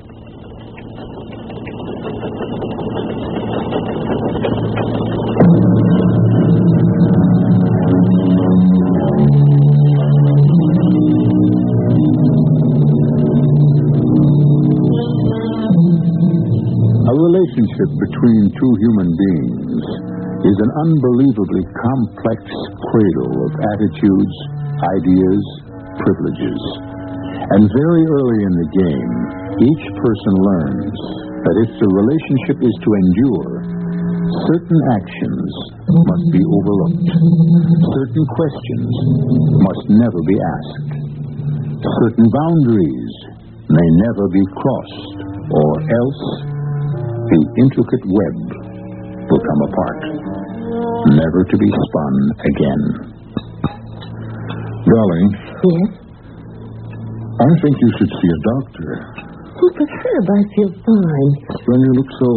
A 17.03 17.15
relationship 17.19 17.91
between 17.99 18.55
two 18.55 18.73
human 18.79 19.11
beings 19.11 19.83
is 20.47 20.57
an 20.63 20.71
unbelievably 20.87 21.65
complex 21.83 22.47
cradle 22.95 23.45
of 23.45 23.53
attitudes, 23.75 24.35
ideas, 24.87 25.43
privileges. 25.99 26.88
And 27.49 27.65
very 27.65 28.05
early 28.05 28.41
in 28.45 28.55
the 28.61 28.69
game, 28.77 29.13
each 29.65 29.85
person 29.97 30.35
learns 30.37 30.99
that 31.49 31.57
if 31.65 31.71
the 31.81 31.89
relationship 31.97 32.61
is 32.61 32.75
to 32.77 32.91
endure, 32.93 33.53
certain 34.53 34.81
actions 34.93 35.49
must 35.89 36.27
be 36.29 36.45
overlooked, 36.45 37.09
certain 37.89 38.25
questions 38.37 38.93
must 39.65 39.85
never 39.97 40.21
be 40.29 40.37
asked, 40.37 40.93
certain 42.05 42.29
boundaries 42.29 43.13
may 43.73 43.89
never 44.05 44.29
be 44.29 44.45
crossed, 44.53 45.17
or 45.49 45.73
else 45.89 46.23
the 47.33 47.41
intricate 47.65 48.05
web 48.13 48.37
will 49.25 49.41
come 49.41 49.63
apart, 49.73 50.01
never 51.17 51.41
to 51.49 51.57
be 51.57 51.71
spun 51.73 52.15
again. 52.45 52.83
Darling, 54.85 55.29
Yes? 55.65 56.08
I 57.39 57.51
think 57.63 57.75
you 57.79 57.91
should 57.95 58.13
see 58.19 58.31
a 58.35 58.41
doctor. 58.51 58.91
Oh, 59.59 59.71
but 59.79 59.87
Herb, 59.87 60.27
I 60.27 60.43
feel 60.59 60.71
fine. 60.75 61.33
Then 61.55 61.79
you 61.87 61.93
look 61.95 62.11
so 62.19 62.31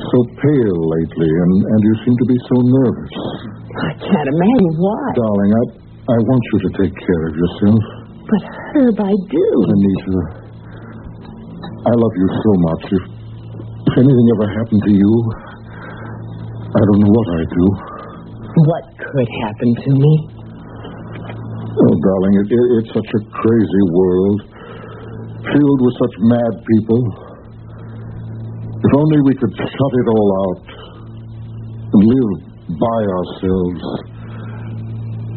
so 0.00 0.18
pale 0.40 0.80
lately, 0.96 1.28
and, 1.28 1.52
and 1.60 1.80
you 1.84 1.94
seem 2.02 2.16
to 2.16 2.26
be 2.26 2.38
so 2.48 2.56
nervous. 2.58 3.14
I 3.70 3.92
can't 4.00 4.28
imagine 4.32 4.74
why. 4.80 5.04
Darling, 5.14 5.52
I, 5.52 5.64
I 6.10 6.16
want 6.24 6.42
you 6.50 6.58
to 6.64 6.70
take 6.80 6.94
care 6.96 7.22
of 7.28 7.34
yourself. 7.36 7.82
But 8.24 8.42
Herb, 8.74 8.96
I 8.98 9.14
do. 9.14 9.46
Anita, 9.68 10.18
I 11.86 11.92
love 11.94 12.14
you 12.16 12.28
so 12.32 12.52
much. 12.66 12.82
If, 12.90 13.04
if 13.06 13.94
anything 14.00 14.26
ever 14.40 14.48
happened 14.58 14.82
to 14.88 14.92
you, 14.94 15.12
I 16.70 16.80
don't 16.82 17.00
know 17.04 17.12
what 17.14 17.28
I'd 17.38 17.52
do. 17.54 17.66
What 18.66 18.84
could 18.98 19.30
happen 19.46 19.70
to 19.84 19.90
me? 19.94 20.39
Oh, 21.80 21.96
darling, 21.96 22.34
it, 22.36 22.48
it, 22.52 22.66
it's 22.76 22.92
such 22.92 23.08
a 23.08 23.22
crazy 23.32 23.84
world, 23.88 24.38
filled 25.48 25.80
with 25.80 25.96
such 25.96 26.14
mad 26.28 26.52
people. 26.76 27.00
If 28.84 28.92
only 29.00 29.20
we 29.24 29.32
could 29.32 29.54
shut 29.56 29.92
it 29.96 30.06
all 30.12 30.28
out 30.44 30.60
and 31.88 32.02
live 32.04 32.32
by 32.76 33.00
ourselves 33.16 33.80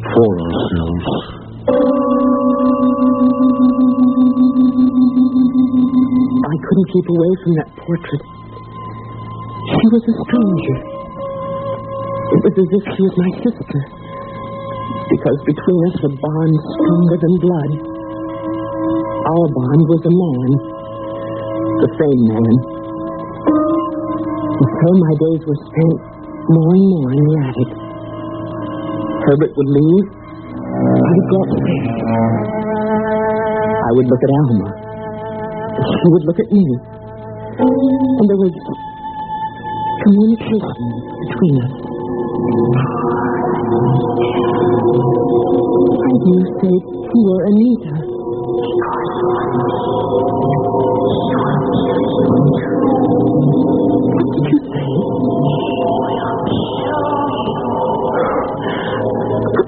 for 0.04 0.32
ourselves. 0.44 1.08
I 6.44 6.56
couldn't 6.60 6.90
keep 6.92 7.08
away 7.08 7.32
from 7.40 7.54
that 7.56 7.70
portrait. 7.88 8.24
She 9.64 9.86
was 9.96 10.04
a 10.12 10.16
stranger. 10.28 10.78
It 12.36 12.40
was 12.44 12.56
as 12.60 12.68
if 12.68 12.84
she 12.84 13.02
was 13.08 13.16
my 13.16 13.32
sister. 13.48 14.03
Because 15.14 15.40
between 15.46 15.80
us 15.94 15.98
a 16.10 16.12
bond 16.18 16.54
stronger 16.74 17.18
than 17.22 17.34
blood. 17.38 17.72
Our 19.30 19.46
bond 19.54 19.84
was 19.94 20.02
a 20.10 20.14
man. 20.14 20.50
The 21.86 21.90
same 22.02 22.22
man. 22.34 22.54
And 24.58 24.70
so 24.74 24.90
my 24.90 25.14
days 25.14 25.42
were 25.46 25.60
spent 25.70 25.98
more 26.50 26.72
and 26.74 26.86
more 26.98 27.10
in 27.14 27.22
the 27.30 27.36
attic. 27.46 27.70
Herbert 29.22 29.54
would 29.54 29.70
leave. 29.70 30.08
I 30.10 31.12
would 31.14 31.28
go 31.30 31.38
upstairs. 31.46 31.88
I 33.86 33.92
would 33.94 34.08
look 34.10 34.24
at 34.26 34.32
Alma. 34.34 34.70
She 35.78 36.08
would 36.10 36.26
look 36.26 36.40
at 36.42 36.50
me. 36.50 36.66
And 38.18 38.26
there 38.34 38.42
was 38.42 38.54
communication 40.10 40.78
between 41.22 41.56
us. 41.62 41.74
I 43.74 43.80
do 46.26 46.34
say 46.62 46.76
poor 47.10 47.38
Anita. 47.50 47.96
What 52.94 54.28
did 54.34 54.46
you 54.52 54.60
say? 54.70 54.88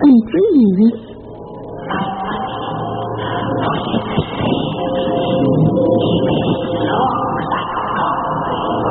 I'm 0.04 0.18
dreaming 0.30 0.74
this. 0.80 0.98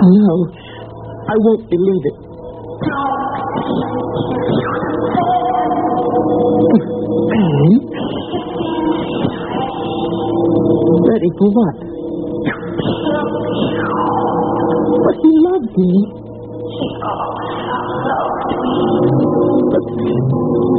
No, 0.04 0.50
I 1.28 1.34
won't 1.38 1.70
believe 1.70 2.04
it. 2.04 2.33
Ready 11.24 11.36
for 11.40 11.48
what? 11.56 11.76
But 15.00 15.16
he 15.24 15.32
loves 15.40 15.72
me. 15.72 15.92
But, 19.72 19.84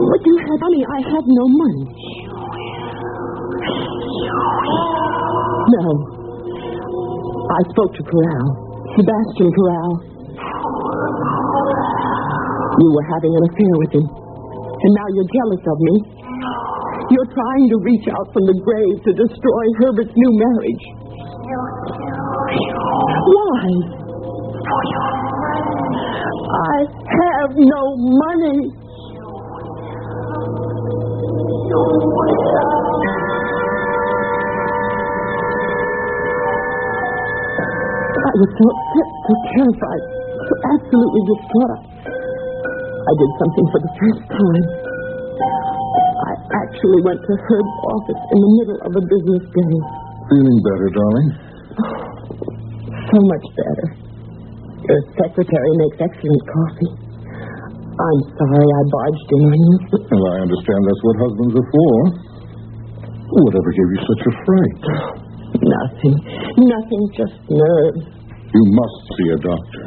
but 0.06 0.22
you 0.22 0.36
had 0.46 0.58
money. 0.62 0.86
I 0.86 1.02
had 1.02 1.26
no 1.26 1.46
money. 1.50 1.86
No. 5.66 5.86
I 7.50 7.62
spoke 7.74 7.96
to 7.96 8.04
Corral. 8.06 8.46
Sebastian 9.02 9.50
Corral. 9.50 9.92
You 12.78 12.90
were 12.94 13.08
having 13.10 13.34
an 13.34 13.44
affair 13.50 13.74
with 13.82 13.94
him. 13.98 14.06
And 14.06 14.94
now 14.94 15.08
you're 15.10 15.26
jealous 15.26 15.66
of 15.66 15.80
me. 15.80 16.15
You're 17.12 17.30
trying 17.30 17.70
to 17.70 17.78
reach 17.86 18.08
out 18.10 18.34
from 18.34 18.50
the 18.50 18.58
grave 18.66 18.98
to 19.06 19.12
destroy 19.14 19.64
Herbert's 19.78 20.10
new 20.16 20.32
marriage. 20.42 20.84
Why? 23.30 23.62
I 26.56 26.78
have 26.82 27.52
no 27.54 27.84
money. 27.96 28.74
I 38.18 38.34
was 38.34 38.50
so 38.50 38.66
upset, 38.66 39.10
so 39.30 39.34
terrified, 39.54 40.04
so 40.42 40.54
absolutely 40.74 41.22
distraught. 41.30 41.82
I 42.02 43.14
did 43.14 43.32
something 43.38 43.66
for 43.70 43.80
the 43.86 43.92
first 43.94 44.24
time. 44.34 44.95
I 46.56 46.64
actually 46.72 47.02
went 47.04 47.20
to 47.20 47.34
Herb's 47.36 47.78
office 47.84 48.22
in 48.32 48.40
the 48.40 48.52
middle 48.64 48.80
of 48.88 48.92
a 48.96 49.04
business 49.12 49.44
day. 49.44 49.76
Feeling 50.32 50.60
better, 50.64 50.88
darling? 50.96 51.30
So 53.06 53.22
much 53.22 53.48
better. 53.56 53.88
Your 54.82 55.02
secretary 55.16 55.72
makes 55.78 55.98
excellent 56.04 56.44
coffee. 56.52 56.92
I'm 57.96 58.22
sorry 58.34 58.66
I 58.66 58.82
barged 58.92 59.30
in 59.30 59.42
on 59.46 59.60
you. 59.62 59.78
Well, 60.10 60.26
I 60.36 60.38
understand 60.42 60.80
that's 60.84 61.04
what 61.06 61.16
husbands 61.22 61.54
are 61.54 61.70
for. 61.70 61.96
Whatever 63.46 63.70
gave 63.72 63.90
you 63.94 64.02
such 64.10 64.24
a 64.26 64.34
fright? 64.42 64.82
Nothing. 65.76 66.18
Nothing, 66.66 67.04
just 67.14 67.38
nerves. 67.46 68.04
You 68.52 68.64
must 68.74 69.00
see 69.16 69.28
a 69.32 69.40
doctor. 69.40 69.84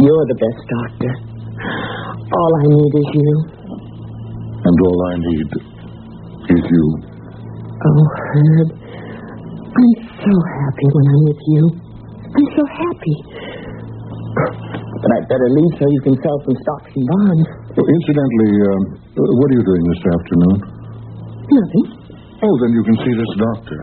You're 0.00 0.26
the 0.32 0.38
best 0.42 0.62
doctor. 0.64 1.12
All 2.34 2.52
I 2.56 2.64
need 2.72 2.92
is 2.98 3.08
you. 3.14 3.57
And 4.68 4.76
all 4.84 4.98
I 5.08 5.14
need 5.32 5.48
is 6.52 6.64
you. 6.68 6.86
Oh, 7.88 8.04
Herb. 8.20 8.68
I'm 8.68 9.92
so 10.12 10.32
happy 10.44 10.86
when 10.92 11.04
I'm 11.08 11.22
with 11.24 11.42
you. 11.56 11.64
I'm 12.28 12.48
so 12.52 12.64
happy. 12.68 13.16
But 14.98 15.10
I'd 15.14 15.28
better 15.30 15.48
leave 15.48 15.72
so 15.78 15.84
you 15.88 16.02
can 16.04 16.16
sell 16.20 16.38
some 16.44 16.56
stocks 16.60 16.90
and 16.92 17.06
bonds. 17.08 17.48
Well, 17.80 17.88
incidentally, 17.88 18.52
um, 18.68 18.82
what 19.16 19.46
are 19.48 19.56
you 19.56 19.64
doing 19.64 19.84
this 19.88 20.02
afternoon? 20.04 20.56
Nothing. 21.48 21.86
Oh, 22.44 22.54
then 22.60 22.70
you 22.76 22.82
can 22.84 22.96
see 23.00 23.14
this 23.16 23.32
doctor. 23.40 23.80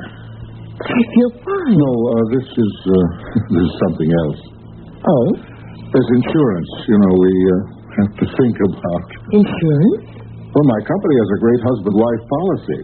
I 0.85 1.01
feel 1.17 1.31
fine. 1.41 1.75
No, 1.81 1.91
uh, 2.13 2.23
this 2.35 2.45
is 2.45 2.73
uh, 2.85 2.95
this 3.57 3.63
is 3.63 3.73
something 3.89 4.09
else. 4.27 4.39
Oh, 5.01 5.27
There's 5.89 6.09
insurance. 6.19 6.71
You 6.93 6.97
know, 6.99 7.13
we 7.15 7.31
uh, 7.31 7.55
have 8.05 8.11
to 8.21 8.25
think 8.37 8.55
about. 8.69 9.07
insurance? 9.33 10.14
Well, 10.55 10.67
my 10.71 10.81
company 10.87 11.15
has 11.19 11.29
a 11.35 11.39
great 11.43 11.61
husband-wife 11.67 12.23
policy. 12.31 12.79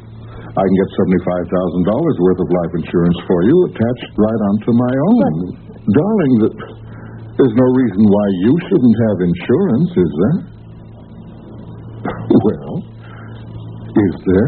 I 0.51 0.59
can 0.59 0.76
get 0.76 0.89
seventy-five 0.91 1.45
thousand 1.47 1.84
dollars 1.88 2.15
worth 2.19 2.39
of 2.43 2.49
life 2.51 2.74
insurance 2.84 3.19
for 3.24 3.39
you, 3.47 3.55
attached 3.72 4.11
right 4.19 4.41
onto 4.51 4.72
my 4.76 4.93
own. 5.07 5.32
Darling, 5.80 6.34
that 6.43 6.55
there's 7.39 7.55
no 7.55 7.67
reason 7.72 8.03
why 8.03 8.28
you 8.43 8.53
shouldn't 8.67 8.97
have 9.07 9.17
insurance, 9.24 9.91
is 9.95 10.11
there? 10.19 10.38
Well, 12.43 12.74
is 12.84 14.15
there? 14.28 14.47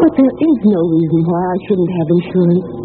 But 0.00 0.12
there 0.16 0.32
is 0.32 0.58
no 0.64 0.80
reason 0.94 1.20
why 1.28 1.42
I 1.42 1.56
shouldn't 1.68 1.90
have 1.90 2.08
insurance. 2.16 2.79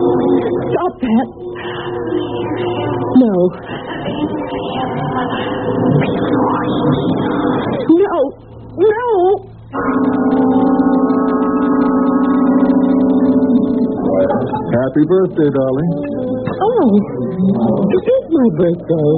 Stop 0.00 0.94
that. 1.00 1.26
No. 3.20 3.34
No. 7.90 8.18
No. 8.78 9.50
Happy 13.70 15.04
birthday, 15.06 15.48
darling. 15.52 15.90
Oh, 16.60 16.88
it 17.84 18.04
is 18.08 18.24
my 18.32 18.48
birthday. 18.56 19.10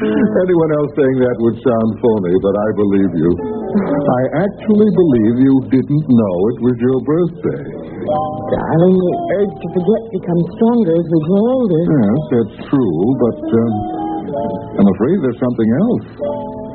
Anyone 0.44 0.70
else 0.76 0.90
saying 0.96 1.16
that 1.24 1.36
would 1.38 1.56
sound 1.64 1.90
phony, 2.02 2.34
but 2.42 2.54
I 2.54 2.68
believe 2.76 3.12
you. 3.16 3.59
I 4.00 4.22
actually 4.48 4.90
believe 4.96 5.34
you 5.44 5.54
didn't 5.68 6.06
know 6.08 6.36
it 6.54 6.58
was 6.64 6.76
your 6.80 6.98
birthday. 7.04 7.64
Darling, 8.00 8.96
the 8.96 9.12
urge 9.38 9.54
to 9.60 9.68
forget 9.76 10.02
becomes 10.16 10.44
stronger 10.56 10.92
as 10.96 11.06
we 11.06 11.18
grow 11.28 11.44
older. 11.60 11.82
Yes, 11.84 12.20
that's 12.32 12.56
true, 12.72 13.02
but 13.20 13.38
um, 13.44 13.74
I'm 14.80 14.88
afraid 14.96 15.16
there's 15.20 15.40
something 15.42 15.70
else. 15.84 16.06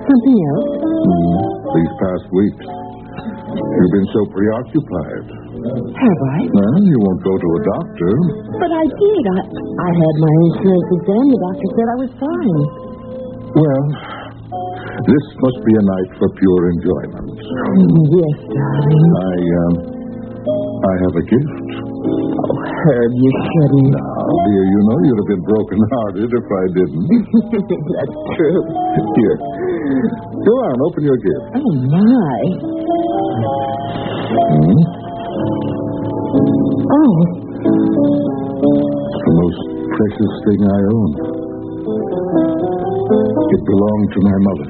Something 0.06 0.38
else? 0.54 0.70
Hmm, 0.86 1.38
These 1.76 1.94
past 1.98 2.26
weeks, 2.30 2.66
you've 2.70 3.94
been 3.98 4.10
so 4.14 4.22
preoccupied. 4.30 5.26
Have 5.66 6.22
I? 6.30 6.40
Well, 6.46 6.78
you 6.86 6.98
won't 7.10 7.22
go 7.26 7.34
to 7.42 7.48
a 7.58 7.62
doctor. 7.74 8.12
But 8.62 8.70
I 8.70 8.86
did. 8.86 9.24
I, 9.34 9.40
I 9.82 9.90
had 9.98 10.16
my 10.22 10.34
insurance 10.46 10.90
exam. 10.94 11.26
The 11.26 11.40
doctor 11.42 11.68
said 11.74 11.88
I 11.90 11.98
was 12.06 12.12
fine. 12.22 12.60
Well, 13.56 13.84
this 15.04 15.26
must 15.44 15.60
be 15.68 15.74
a 15.76 15.84
night 15.84 16.10
for 16.16 16.28
pure 16.40 16.64
enjoyment. 16.72 17.28
Yes, 17.36 18.38
darling. 18.48 19.04
I, 19.20 19.36
um, 19.66 19.74
I 20.56 20.94
have 21.04 21.16
a 21.20 21.26
gift. 21.28 21.68
Oh, 22.06 22.56
Herb, 22.56 23.12
you 23.18 23.32
shouldn't. 23.34 23.92
Now, 23.92 24.24
dear, 24.46 24.64
you 24.72 24.80
know 24.88 24.98
you'd 25.04 25.20
have 25.20 25.30
been 25.36 25.44
broken-hearted 25.44 26.30
if 26.32 26.48
I 26.48 26.64
didn't. 26.78 27.06
That's 27.98 28.18
true. 28.38 28.62
Here. 29.20 29.38
Go 30.46 30.54
on, 30.70 30.76
open 30.86 31.02
your 31.04 31.18
gift. 31.20 31.46
Oh, 31.60 31.72
my. 31.92 32.40
Hmm? 34.36 34.80
Oh, 36.86 37.14
It's 38.66 39.24
the 39.26 39.34
most 39.34 39.60
precious 39.98 40.34
thing 40.46 40.60
I 40.62 40.82
own. 40.94 41.10
It 43.06 43.62
belonged 43.66 44.10
to 44.14 44.20
my 44.22 44.38
mother. 44.46 44.70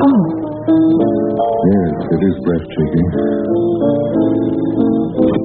Oh. 0.00 0.40
Yes, 1.60 1.92
it 2.08 2.20
is 2.24 2.36
breathtaking. 2.44 3.08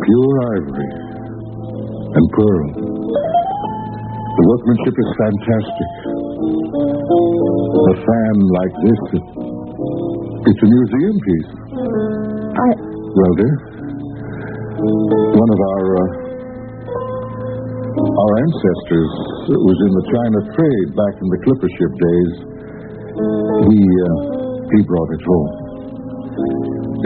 Pure 0.05 0.35
ivory 0.55 0.91
and 2.15 2.25
pearl. 2.31 2.67
The 4.35 4.43
workmanship 4.47 4.95
is 4.95 5.09
fantastic. 5.15 5.89
A 6.75 7.95
fan 7.95 8.35
like 8.51 8.75
this, 8.83 9.01
it's 10.43 10.61
a 10.63 10.69
museum 10.71 11.15
piece. 11.23 11.51
I, 12.55 12.69
Well, 13.15 13.33
dear, 13.39 13.55
one 15.35 15.49
of 15.55 15.59
our 15.71 15.85
uh, 15.95 16.07
our 17.95 18.33
ancestors 18.43 19.11
was 19.55 19.77
in 19.87 19.91
the 19.95 20.05
China 20.11 20.39
trade 20.55 20.89
back 20.95 21.15
in 21.19 21.27
the 21.31 21.39
clipper 21.43 21.69
ship 21.75 21.93
days. 21.95 22.33
He 23.71 23.79
uh, 23.79 24.34
he 24.71 24.79
brought 24.89 25.09
it 25.13 25.23
home. 25.25 25.49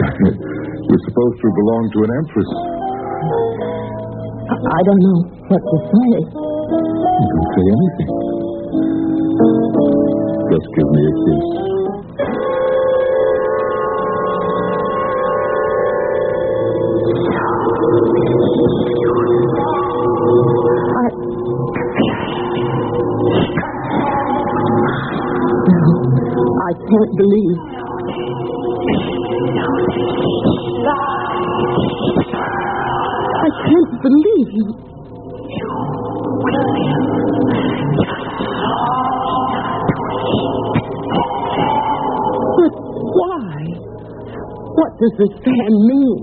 it 0.00 0.90
was 0.90 1.02
supposed 1.06 1.38
to 1.40 1.48
belong 1.60 1.82
to 1.92 1.98
an 2.04 2.10
empress. 2.20 2.50
I 4.50 4.80
don't 4.82 5.02
know 5.04 5.18
what 5.50 5.62
to 5.62 5.76
say. 5.92 6.14
You 6.20 7.26
can 7.30 7.44
say 7.54 7.66
anything. 7.76 8.10
Just 10.50 10.68
give 10.74 10.88
me 10.90 11.02
a 11.04 11.12
kiss. 11.20 11.70
Does 45.00 45.12
this 45.16 45.32
fan 45.42 45.72
mean? 45.88 46.20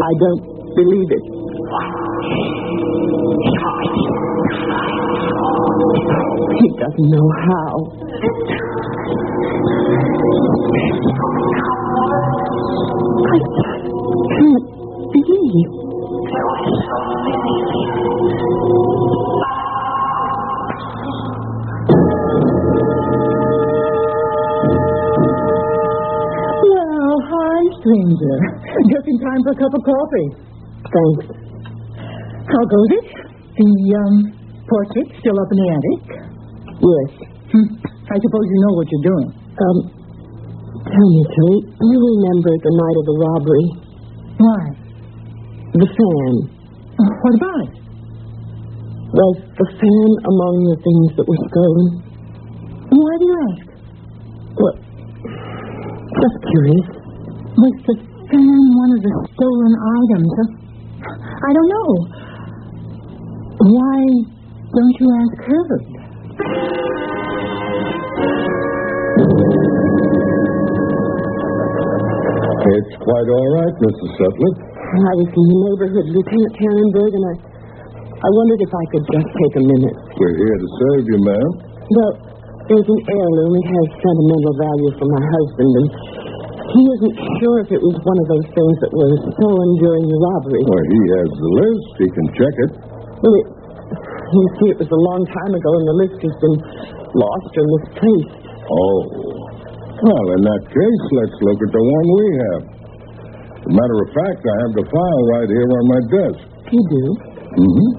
I 0.00 0.12
don't 0.20 0.42
believe 0.74 1.10
it. 1.12 1.24
He 6.56 6.66
doesn't 6.80 7.08
know 7.10 7.28
how. 7.44 7.72
I 13.24 13.61
believe. 15.52 16.82
Well, 25.82 27.16
hi, 27.26 27.58
stranger. 27.82 28.36
Just 28.86 29.06
in 29.10 29.16
time 29.18 29.40
for 29.42 29.52
a 29.52 29.58
cup 29.58 29.72
of 29.74 29.82
coffee. 29.82 30.28
Thanks. 30.86 31.24
How 32.46 32.62
goes 32.70 32.90
it? 33.02 33.06
The 33.58 33.70
um, 33.98 34.14
portrait 34.68 35.08
still 35.18 35.36
up 35.36 35.48
in 35.52 35.58
the 35.58 35.68
attic? 35.74 36.00
Yes. 36.78 37.10
Hmm. 37.52 37.68
I 37.82 38.16
suppose 38.16 38.46
you 38.46 38.58
know 38.62 38.72
what 38.78 38.86
you're 38.90 39.06
doing. 39.10 39.28
Um, 39.34 39.78
tell 40.86 41.08
me, 41.12 41.22
Kate, 41.26 41.66
you 41.82 41.98
remember 41.98 42.52
the 42.54 42.72
night 42.78 42.96
of 42.96 43.04
the 43.10 43.16
robbery? 43.20 43.66
Why? 44.38 44.81
The 45.72 45.88
fan. 45.88 46.32
Uh, 47.00 47.12
what 47.24 47.34
about 47.40 47.60
it? 47.64 47.72
Was 49.12 49.36
the 49.56 49.66
fan 49.72 50.10
among 50.28 50.54
the 50.68 50.76
things 50.84 51.08
that 51.16 51.24
were 51.24 51.40
stolen? 51.48 51.86
Why 52.92 53.12
do 53.16 53.24
you 53.24 53.36
ask? 53.48 53.64
Well, 54.52 54.76
just 56.20 56.38
curious. 56.52 56.88
Was 57.56 57.76
the 57.88 57.96
fan 58.28 58.60
one 58.76 58.90
of 58.92 59.00
the 59.00 59.12
stolen 59.32 59.74
items? 59.96 60.32
I 61.08 61.50
don't 61.56 61.70
know. 61.72 61.90
Why 63.64 63.96
don't 64.76 64.96
you 65.00 65.08
ask 65.24 65.36
her? 65.48 65.64
It's 72.62 72.94
quite 73.02 73.28
all 73.28 73.48
right, 73.56 73.74
Mrs. 73.82 74.12
I 74.92 75.14
was 75.16 75.28
in 75.32 75.44
the 75.48 75.58
neighborhood, 75.72 76.06
Lieutenant 76.12 76.52
Tannenberg, 76.52 77.12
and 77.16 77.24
I, 77.24 77.34
I 78.12 78.28
wondered 78.28 78.60
if 78.60 78.72
I 78.72 78.84
could 78.92 79.04
just 79.08 79.28
take 79.32 79.54
a 79.56 79.64
minute. 79.64 79.96
We're 80.20 80.36
here 80.36 80.58
to 80.60 80.68
serve 80.68 81.02
you, 81.08 81.18
ma'am. 81.24 81.48
Well, 81.88 82.12
there's 82.68 82.88
an 82.92 83.00
heirloom. 83.08 83.52
It 83.56 83.66
has 83.72 83.86
sentimental 84.04 84.54
value 84.60 84.90
for 85.00 85.06
my 85.08 85.22
husband, 85.24 85.70
and 85.80 85.88
he 86.76 86.82
isn't 86.92 87.16
sure 87.40 87.56
if 87.64 87.68
it 87.72 87.80
was 87.80 87.96
one 88.04 88.18
of 88.20 88.26
those 88.36 88.48
things 88.52 88.76
that 88.84 88.92
was 88.92 89.12
stolen 89.32 89.70
during 89.80 90.04
the 90.08 90.18
robbery. 90.28 90.62
Well, 90.68 90.86
he 90.88 91.02
has 91.20 91.28
the 91.40 91.50
list. 91.56 91.92
He 91.96 92.08
can 92.12 92.26
check 92.36 92.54
it. 92.68 92.70
Well, 93.16 93.34
it, 93.40 93.46
you 93.96 94.44
see, 94.60 94.68
it 94.76 94.78
was 94.80 94.92
a 94.92 95.02
long 95.08 95.22
time 95.24 95.52
ago, 95.56 95.70
and 95.72 95.84
the 95.88 95.96
list 96.04 96.18
has 96.20 96.36
been 96.36 96.56
lost 97.16 97.50
or 97.56 97.64
misplaced. 97.80 98.44
Oh. 98.68 98.98
Well, 100.04 100.26
in 100.36 100.42
that 100.42 100.62
case, 100.68 101.04
let's 101.16 101.36
look 101.40 101.60
at 101.64 101.70
the 101.72 101.80
one 101.80 102.06
we 102.12 102.26
have. 102.44 102.62
As 103.62 103.70
a 103.70 103.74
matter 103.78 103.98
of 104.02 104.08
fact, 104.10 104.42
I 104.42 104.56
have 104.66 104.74
the 104.74 104.86
file 104.90 105.22
right 105.38 105.46
here 105.46 105.70
on 105.70 105.84
my 105.86 106.02
desk. 106.10 106.42
You 106.66 106.82
do? 106.82 107.04
Mm-hmm. 107.62 107.90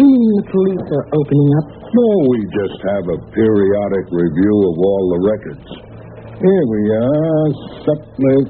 You 0.00 0.04
mean 0.08 0.32
the 0.40 0.46
police 0.48 0.88
are 0.96 1.06
opening 1.12 1.50
up? 1.60 1.66
No, 1.92 2.08
we 2.32 2.38
just 2.56 2.78
have 2.88 3.04
a 3.04 3.18
periodic 3.28 4.06
review 4.08 4.56
of 4.64 4.74
all 4.80 5.04
the 5.12 5.20
records. 5.28 5.68
Here 6.40 6.64
we 6.72 6.82
are, 6.88 7.46
Sutliff 7.84 8.48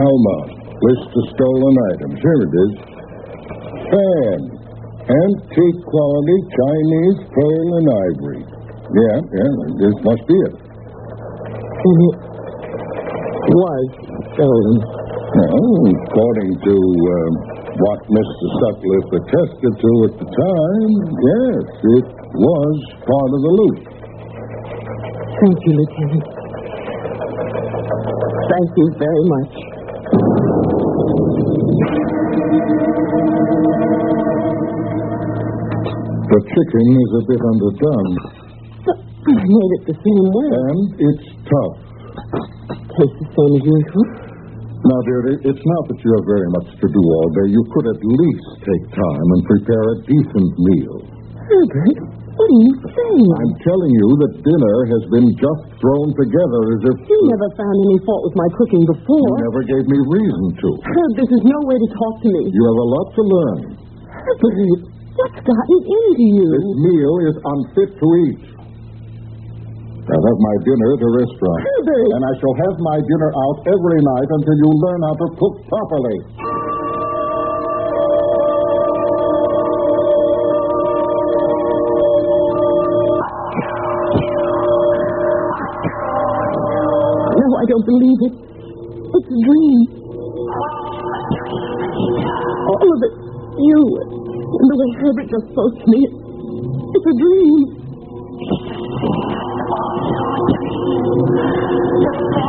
Alma. 0.00 0.38
List 0.72 1.04
of 1.04 1.24
stolen 1.36 1.76
items. 1.92 2.16
Here 2.16 2.40
it 2.48 2.54
is. 2.64 2.72
Fan. 3.84 4.40
Antique 5.04 5.82
quality 5.84 6.38
Chinese 6.48 7.18
pearl 7.28 7.68
and 7.76 7.88
ivory. 8.08 8.40
Yeah, 8.40 9.18
yeah, 9.20 9.52
this 9.84 9.96
must 10.00 10.24
be 10.24 10.36
it. 10.48 10.54
And 11.84 11.98
it 13.36 13.52
was 13.52 13.84
stolen. 14.32 15.03
Well, 15.34 15.50
according 15.50 16.52
to 16.62 16.76
uh, 16.78 17.30
what 17.74 18.00
Mr. 18.06 18.46
Sutliff 18.54 19.06
attested 19.18 19.74
to 19.82 19.90
at 20.06 20.14
the 20.14 20.28
time, 20.30 20.92
yes, 21.10 21.64
it 21.74 22.06
was 22.38 22.74
part 23.02 23.30
of 23.34 23.40
the 23.42 23.52
loot. 23.58 23.82
Thank 25.42 25.58
you, 25.58 25.72
Lieutenant. 25.74 26.26
Thank 28.46 28.70
you 28.78 28.86
very 28.94 29.24
much. 29.26 29.52
The 36.30 36.40
chicken 36.46 36.86
is 36.94 37.10
a 37.10 37.22
bit 37.26 37.42
underdone, 37.42 38.12
I 38.86 39.34
made 39.34 39.72
it 39.74 39.82
the 39.90 39.96
same 39.98 40.26
way. 40.30 40.48
and 40.62 40.94
it's 40.94 41.26
tough. 41.42 41.74
Tastes 42.94 43.18
the 43.18 43.26
same 43.34 43.52
as 43.58 43.64
usual. 43.66 44.23
Now, 44.84 45.00
dear, 45.08 45.20
it- 45.32 45.42
it's 45.48 45.64
not 45.64 45.82
that 45.88 45.98
you 46.04 46.10
have 46.12 46.26
very 46.28 46.48
much 46.60 46.68
to 46.76 46.86
do 46.92 47.00
all 47.00 47.28
day. 47.40 47.48
You 47.56 47.62
could 47.72 47.86
at 47.88 48.00
least 48.04 48.48
take 48.68 48.84
time 48.92 49.26
and 49.32 49.40
prepare 49.48 49.84
a 49.92 49.96
decent 50.04 50.50
meal. 50.60 50.96
Herbert, 51.40 51.98
what 52.36 52.48
are 52.52 52.60
you 52.68 52.74
saying? 52.84 53.28
I'm 53.32 53.54
telling 53.64 53.92
you 53.96 54.08
that 54.24 54.32
dinner 54.44 54.76
has 54.92 55.02
been 55.08 55.28
just 55.40 55.62
thrown 55.80 56.08
together 56.20 56.60
as 56.76 56.80
if 56.92 56.96
You 57.08 57.18
never 57.32 57.48
found 57.56 57.76
any 57.80 57.98
fault 58.04 58.22
with 58.28 58.36
my 58.36 58.48
cooking 58.60 58.84
before. 58.84 59.28
you 59.32 59.44
never 59.48 59.62
gave 59.72 59.84
me 59.88 59.98
reason 60.20 60.44
to. 60.52 60.68
Herb, 60.84 61.10
this 61.16 61.30
is 61.32 61.42
no 61.48 61.58
way 61.64 61.76
to 61.80 61.88
talk 61.88 62.14
to 62.20 62.28
me. 62.28 62.42
You 62.52 62.62
have 62.68 62.80
a 62.84 62.88
lot 62.92 63.06
to 63.16 63.22
learn. 63.24 63.58
Herbert, 64.04 64.56
what's 65.16 65.40
gotten 65.48 65.78
into 65.80 66.26
you? 66.28 66.48
This 66.60 66.68
meal 66.84 67.14
is 67.28 67.36
unfit 67.40 67.90
to 68.00 68.06
eat. 68.28 68.40
I'll 70.04 70.26
have 70.28 70.40
my 70.40 70.56
dinner 70.68 70.88
at 70.94 71.00
a 71.00 71.10
restaurant. 71.16 71.62
And 72.12 72.22
I 72.28 72.32
shall 72.36 72.56
have 72.68 72.76
my 72.76 72.98
dinner 73.00 73.30
out 73.32 73.56
every 73.64 74.00
night 74.04 74.28
until 74.36 74.56
you 74.60 74.68
learn 74.84 75.00
how 75.00 75.14
to 75.16 75.26
cook 75.40 75.54
properly. 75.64 76.18
No, 86.14 87.46
I 87.58 87.64
don't 87.66 87.86
believe 87.86 88.20
it. 88.28 88.34
It's 89.14 89.28
a 89.28 89.38
dream. 89.42 89.78
All 92.70 92.88
of 92.94 93.00
it. 93.02 93.14
You 93.58 93.80
and 94.54 94.66
the 94.70 94.76
way 94.78 94.90
Herbert 95.02 95.28
just 95.30 95.46
spoke 95.50 95.74
to 95.80 95.86
me. 95.90 96.00
It's 96.94 97.06
a 97.10 97.16
dream. 97.18 97.73
Anita? 101.36 102.44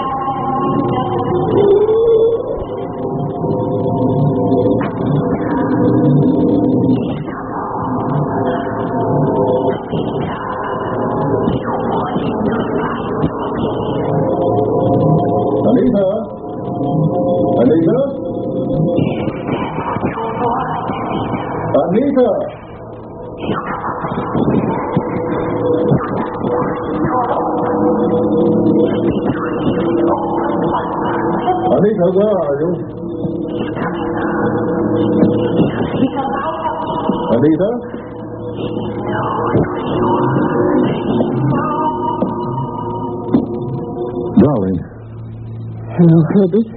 Herbert. 46.33 46.67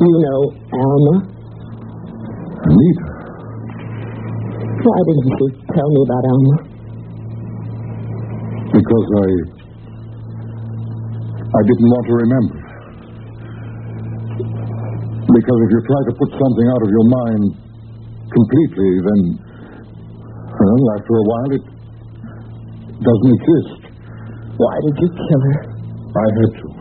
You 0.00 0.12
know 0.22 0.40
Alma. 0.72 1.14
Anita. 2.70 3.06
Why 4.80 4.98
didn't 5.06 5.26
you 5.28 5.48
tell 5.74 5.88
me 5.90 6.00
about 6.06 6.24
Alma? 6.30 6.56
Because 8.70 9.08
I. 9.20 9.28
I 11.50 11.60
didn't 11.66 11.90
want 11.90 12.04
to 12.06 12.14
remember. 12.14 12.58
Because 15.30 15.58
if 15.66 15.70
you 15.74 15.80
try 15.82 16.00
to 16.06 16.12
put 16.14 16.30
something 16.30 16.66
out 16.70 16.82
of 16.82 16.90
your 16.90 17.06
mind 17.10 17.44
completely, 18.30 18.90
then. 19.02 19.20
Well, 20.60 20.84
after 20.96 21.14
a 21.16 21.24
while, 21.24 21.50
it 21.56 21.64
doesn't 23.00 23.32
exist. 23.40 23.80
Why 24.56 24.74
did 24.84 24.96
you 25.00 25.08
kill 25.08 25.40
her? 25.40 25.56
I 26.10 26.26
had 26.36 26.52
to. 26.60 26.79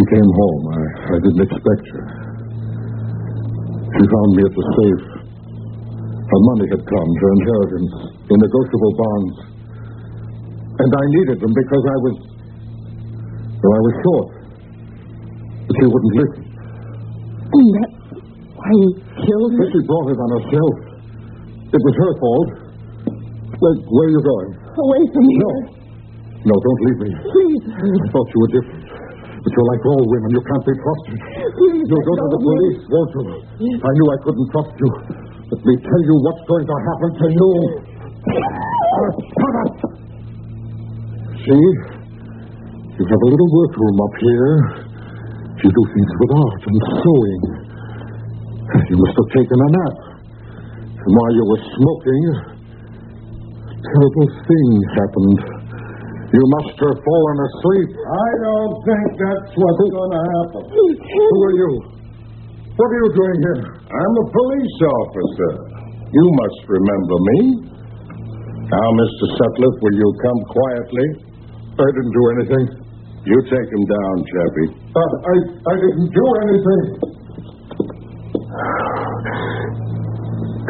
She 0.00 0.16
came 0.16 0.32
home. 0.32 0.62
I, 0.72 0.80
I 1.12 1.16
didn't 1.20 1.44
expect 1.44 1.84
her. 1.92 2.04
She 3.84 4.02
found 4.08 4.30
me 4.32 4.42
at 4.48 4.54
the 4.56 4.64
safe. 4.80 5.04
Her 6.24 6.40
money 6.40 6.66
had 6.72 6.80
come, 6.88 7.08
her 7.20 7.30
inheritance, 7.36 7.92
in 8.32 8.36
negotiable 8.40 8.94
bonds. 8.96 9.36
And 10.80 10.88
I 10.88 11.04
needed 11.20 11.36
them 11.44 11.52
because 11.52 11.84
I 11.84 11.96
was. 12.00 12.16
Well, 13.60 13.72
I 13.76 13.82
was 13.84 13.94
short. 14.00 14.28
But 15.68 15.74
she 15.76 15.84
wouldn't 15.84 16.14
listen. 16.16 16.42
And 16.48 17.66
that's 17.76 17.96
why 18.56 18.70
you 18.72 18.88
killed 19.04 19.52
her? 19.52 19.58
But 19.60 19.68
she 19.68 19.80
brought 19.84 20.08
it 20.08 20.16
on 20.16 20.30
herself. 20.40 20.74
It 21.76 21.80
was 21.84 21.94
her 22.00 22.12
fault. 22.24 22.48
Where, 23.52 23.76
where 23.84 24.06
are 24.08 24.14
you 24.16 24.22
going? 24.24 24.50
Away 24.64 25.02
from 25.12 25.24
me. 25.28 25.34
No. 25.44 25.52
No, 26.40 26.54
don't 26.56 26.80
leave 26.88 26.98
me. 27.04 27.10
Please, 27.20 27.62
I 27.68 28.08
thought 28.16 28.28
you 28.32 28.40
were 28.40 28.52
different. 28.56 28.79
But 29.50 29.58
you're 29.58 29.70
like 29.74 29.82
all 29.82 30.04
women. 30.06 30.30
You 30.30 30.42
can't 30.46 30.62
be 30.62 30.74
trusted. 30.78 31.18
Please, 31.58 31.82
You'll 31.90 32.06
go 32.06 32.14
to 32.22 32.26
the 32.30 32.38
police, 32.38 32.80
won't 32.86 33.10
you? 33.18 33.74
I 33.82 33.90
knew 33.98 34.06
I 34.14 34.18
couldn't 34.22 34.48
trust 34.54 34.74
you. 34.78 34.90
Let 35.50 35.58
me 35.66 35.74
tell 35.74 36.02
you 36.06 36.14
what's 36.22 36.44
going 36.46 36.66
to 36.70 36.76
happen 36.86 37.10
to 37.18 37.26
you. 37.34 37.50
See? 41.34 41.66
You 42.94 43.04
have 43.10 43.22
a 43.26 43.28
little 43.34 43.50
workroom 43.50 43.96
up 43.98 44.14
here. 44.22 44.54
You 45.66 45.66
do 45.66 45.82
things 45.98 46.12
with 46.14 46.30
art 46.30 46.62
and 46.70 46.78
sewing. 47.02 47.42
You 48.86 48.96
must 49.02 49.18
have 49.18 49.30
taken 49.34 49.58
a 49.58 49.68
nap. 49.74 49.96
And 50.94 51.10
while 51.10 51.34
you 51.34 51.42
were 51.50 51.62
smoking, 51.74 52.22
a 53.66 53.74
terrible 53.82 54.28
thing 54.46 54.68
happened. 54.94 55.59
You 56.30 56.44
must 56.62 56.78
have 56.78 56.98
fallen 57.02 57.36
asleep. 57.42 57.88
I 57.98 58.28
don't 58.46 58.74
think 58.86 59.06
that's 59.18 59.50
what's 59.50 59.82
going 59.90 60.12
to 60.14 60.22
happen. 60.30 60.62
Who 60.70 61.36
are 61.42 61.56
you? 61.58 61.70
What 62.78 62.86
are 62.86 62.98
you 63.02 63.10
doing 63.18 63.38
here? 63.50 63.62
I'm 63.82 64.14
a 64.14 64.26
police 64.30 64.76
officer. 64.94 65.52
You 66.14 66.26
must 66.38 66.60
remember 66.70 67.16
me. 67.18 67.38
Now, 68.70 68.88
Mr. 68.94 69.24
Sutliff, 69.34 69.74
will 69.82 69.96
you 69.98 70.08
come 70.22 70.40
quietly? 70.54 71.06
I 71.74 71.88
didn't 71.98 72.14
do 72.14 72.24
anything. 72.38 72.64
You 73.26 73.36
take 73.50 73.68
him 73.74 73.84
down, 73.90 74.14
Chappie. 74.30 74.70
Uh, 74.94 75.02
I, 75.02 75.34
I 75.66 75.74
didn't 75.82 76.10
do 76.14 76.26
anything. 76.46 76.84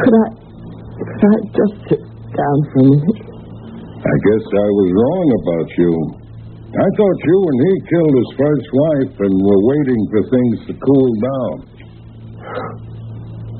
Could 0.01 0.15
I, 0.17 0.25
could 1.05 1.31
I 1.31 1.39
just 1.53 1.75
sit 1.85 2.01
down 2.01 2.57
for 2.73 2.79
a 2.81 2.89
minute? 2.89 3.30
I 4.01 4.15
guess 4.25 4.45
I 4.49 4.69
was 4.81 4.89
wrong 4.97 5.27
about 5.45 5.69
you. 5.77 5.93
I 6.73 6.87
thought 6.97 7.19
you 7.21 7.37
and 7.37 7.57
he 7.61 7.73
killed 7.85 8.17
his 8.17 8.33
first 8.33 8.65
wife 8.73 9.13
and 9.13 9.29
were 9.45 9.61
waiting 9.61 10.01
for 10.09 10.21
things 10.25 10.57
to 10.65 10.73
cool 10.73 11.11
down. 11.21 11.69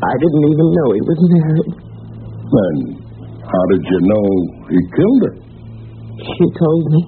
I 0.02 0.14
didn't 0.18 0.46
even 0.50 0.68
know 0.74 0.98
he 0.98 1.02
was 1.06 1.22
married. 1.30 1.78
Then 1.78 3.06
how 3.46 3.64
did 3.70 3.86
you 3.86 4.00
know 4.02 4.26
he 4.66 4.82
killed 4.98 5.30
her? 5.30 5.38
She 6.26 6.46
told 6.58 6.89
me. 6.89 7.06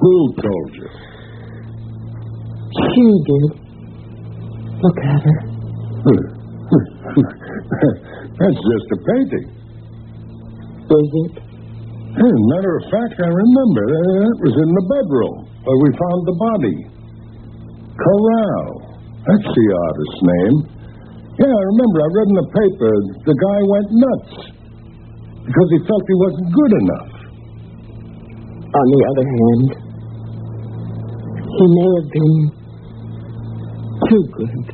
Who 0.00 0.32
told 0.40 0.72
you? 0.72 0.88
She 2.72 3.04
did. 3.28 3.52
Look 4.80 4.96
at 4.96 5.20
her. 5.28 5.38
That's 8.40 8.60
just 8.64 8.86
a 8.88 8.98
painting. 9.12 9.44
Is 10.88 11.12
it? 11.20 11.51
As 12.12 12.28
a 12.28 12.44
matter 12.52 12.72
of 12.76 12.84
fact, 12.92 13.16
I 13.24 13.30
remember. 13.32 13.84
That 13.88 14.36
was 14.44 14.52
in 14.52 14.70
the 14.76 14.84
bedroom 14.84 15.36
where 15.64 15.78
we 15.80 15.88
found 15.96 16.20
the 16.28 16.36
body. 16.36 16.76
Corral. 17.96 18.68
That's 19.24 19.48
the 19.48 19.66
artist's 19.72 20.20
name. 20.20 20.56
Yeah, 21.40 21.48
I 21.48 21.62
remember. 21.72 21.96
I 22.04 22.08
read 22.12 22.28
in 22.28 22.36
the 22.36 22.48
paper 22.52 22.92
the 23.24 23.32
guy 23.32 23.58
went 23.64 23.88
nuts 23.96 24.32
because 25.40 25.68
he 25.72 25.78
felt 25.88 26.02
he 26.04 26.16
wasn't 26.20 26.48
good 26.52 26.72
enough. 26.84 27.12
On 28.72 28.86
the 28.92 29.00
other 29.08 29.24
hand, 29.32 29.66
he 31.48 31.64
may 31.72 31.88
have 31.96 32.08
been 32.12 32.34
too 34.08 34.24
good. 34.36 34.64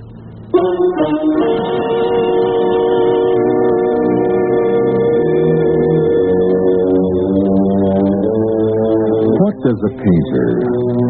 Does 9.69 9.85
a 9.85 9.93
painter 10.01 10.47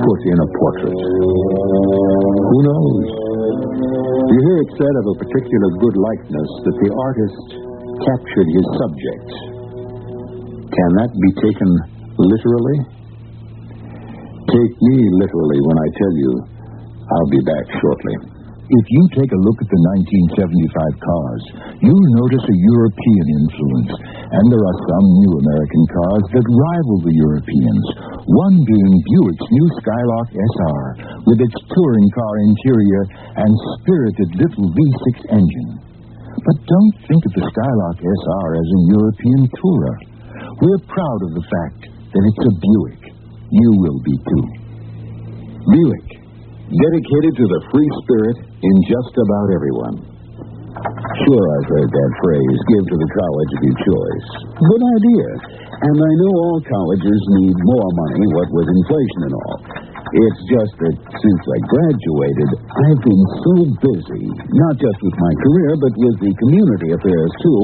put 0.02 0.20
in 0.26 0.38
a 0.42 0.48
portrait? 0.58 0.98
Who 0.98 2.58
knows? 2.66 3.06
You 4.34 4.38
hear 4.50 4.58
it 4.66 4.70
said 4.74 4.94
of 4.98 5.04
a 5.14 5.16
particular 5.22 5.68
good 5.78 5.94
likeness 5.94 6.50
that 6.66 6.76
the 6.82 6.90
artist 6.90 7.46
captured 8.02 8.48
his 8.50 8.66
subject. 8.82 9.28
Can 10.74 10.90
that 10.98 11.10
be 11.14 11.30
taken 11.38 11.70
literally? 12.18 12.78
Take 14.50 14.74
me 14.90 14.96
literally 15.22 15.60
when 15.62 15.78
I 15.78 15.88
tell 15.94 16.14
you 16.18 16.32
I'll 17.14 17.30
be 17.30 17.42
back 17.46 17.66
shortly. 17.78 18.38
If 18.68 18.84
you 18.90 19.02
take 19.16 19.30
a 19.32 19.40
look 19.48 19.58
at 19.62 19.70
the 19.70 19.80
1975 20.34 20.98
cars, 20.98 21.42
you'll 21.78 22.10
notice 22.20 22.42
a 22.42 22.56
European 22.74 23.26
influence, 23.38 23.92
and 24.28 24.44
there 24.52 24.60
are 24.60 24.78
some 24.84 25.06
new 25.24 25.32
American 25.40 25.84
cars 25.88 26.24
that 26.36 26.44
rival 26.44 26.98
the 27.00 27.16
Europeans, 27.16 27.84
one 28.28 28.56
being 28.60 28.94
Buick's 29.08 29.48
new 29.48 29.68
Skylark 29.80 30.28
SR, 30.36 30.84
with 31.24 31.40
its 31.40 31.58
touring 31.72 32.08
car 32.12 32.34
interior 32.44 33.02
and 33.40 33.52
spirited 33.80 34.28
little 34.36 34.68
V6 34.68 35.08
engine. 35.32 35.72
But 36.44 36.56
don't 36.60 36.96
think 37.08 37.22
of 37.24 37.32
the 37.40 37.44
Skylark 37.48 37.98
SR 38.04 38.46
as 38.52 38.68
a 38.68 38.80
European 39.00 39.42
tourer. 39.48 39.96
We're 40.60 40.84
proud 40.92 41.20
of 41.24 41.32
the 41.32 41.46
fact 41.48 41.80
that 41.88 42.22
it's 42.28 42.44
a 42.44 42.54
Buick, 42.56 43.02
you 43.48 43.70
will 43.80 44.00
be 44.04 44.16
too. 44.28 44.46
Buick, 45.72 46.08
dedicated 46.68 47.32
to 47.32 47.46
the 47.48 47.60
free 47.72 47.90
spirit 48.04 48.36
in 48.44 48.76
just 48.92 49.14
about 49.16 49.48
everyone. 49.56 50.07
Sure, 51.26 51.44
I've 51.50 51.68
heard 51.72 51.90
that 51.90 52.12
phrase, 52.22 52.58
give 52.70 52.84
to 52.94 52.96
the 53.00 53.10
college 53.10 53.52
of 53.58 53.60
your 53.66 53.78
choice. 53.90 54.28
Good 54.54 54.84
idea. 54.86 55.26
And 55.82 55.96
I 55.98 56.12
know 56.22 56.32
all 56.46 56.60
colleges 56.62 57.20
need 57.42 57.56
more 57.58 57.90
money, 57.90 58.22
what 58.38 58.48
with 58.54 58.68
inflation 58.70 59.20
and 59.26 59.34
all. 59.34 59.58
It's 59.98 60.42
just 60.46 60.74
that 60.78 60.94
since 60.94 61.42
I 61.42 61.58
graduated, 61.66 62.50
I've 62.70 63.02
been 63.02 63.24
so 63.44 63.54
busy, 63.82 64.24
not 64.30 64.74
just 64.78 64.98
with 65.02 65.16
my 65.18 65.32
career, 65.42 65.70
but 65.82 65.92
with 65.98 66.16
the 66.22 66.32
community 66.38 66.90
affairs, 66.94 67.32
too. 67.42 67.60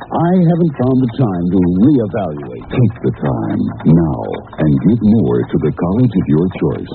I 0.00 0.30
haven't 0.42 0.74
found 0.76 0.98
the 1.00 1.12
time 1.24 1.46
to 1.56 1.60
reevaluate. 1.86 2.64
Take 2.68 2.94
the 3.00 3.14
time 3.16 3.60
now 3.96 4.20
and 4.60 4.72
give 4.86 5.00
more 5.20 5.38
to 5.40 5.56
the 5.56 5.72
college 5.72 6.14
of 6.20 6.26
your 6.26 6.46
choice. 6.58 6.94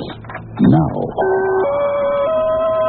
Now. 0.70 1.35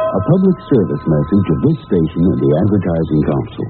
A 0.07 0.19
public 0.23 0.57
service 0.71 1.03
message 1.03 1.47
of 1.51 1.59
this 1.67 1.77
station 1.83 2.21
and 2.31 2.39
the 2.39 2.51
Advertising 2.63 3.21
Council. 3.27 3.65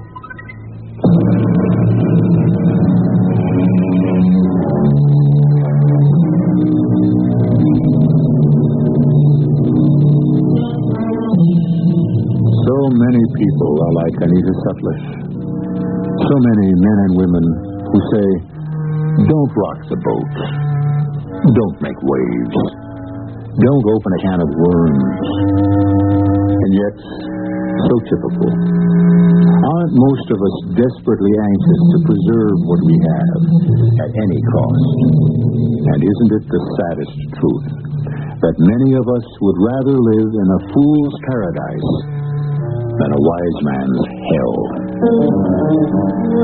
So 12.54 12.76
many 12.86 13.22
people 13.34 13.72
are 13.82 13.94
like 13.98 14.14
Anita 14.22 14.54
Sutliff. 14.62 15.02
So 16.22 16.34
many 16.38 16.68
men 16.70 16.98
and 17.02 17.12
women 17.18 17.44
who 17.82 17.98
say, 18.14 18.28
don't 19.26 19.52
rock 19.58 19.80
the 19.90 19.98
boat. 20.06 20.34
Don't 21.50 21.82
make 21.82 21.98
waves. 21.98 22.54
Don't 23.58 23.84
open 23.90 24.12
a 24.14 24.20
can 24.22 24.38
of 24.38 24.50
worms. 24.54 25.67
And 26.68 26.76
yet, 26.76 27.00
so 27.00 27.94
typical. 28.12 28.44
Aren't 28.52 29.94
most 29.96 30.26
of 30.28 30.36
us 30.36 30.56
desperately 30.76 31.32
anxious 31.32 31.80
to 31.96 31.98
preserve 32.04 32.56
what 32.68 32.80
we 32.84 32.92
have 33.08 33.40
at 34.04 34.10
any 34.12 34.40
cost? 34.52 34.92
And 35.64 35.98
isn't 36.04 36.32
it 36.36 36.44
the 36.44 36.62
saddest 36.76 37.16
truth 37.40 37.68
that 38.44 38.56
many 38.60 39.00
of 39.00 39.06
us 39.08 39.26
would 39.40 39.58
rather 39.64 39.96
live 39.96 40.28
in 40.28 40.48
a 40.52 40.60
fool's 40.68 41.16
paradise 41.32 41.90
than 43.00 43.10
a 43.16 43.20
wise 43.24 43.58
man's 43.64 44.00
hell? 44.28 44.56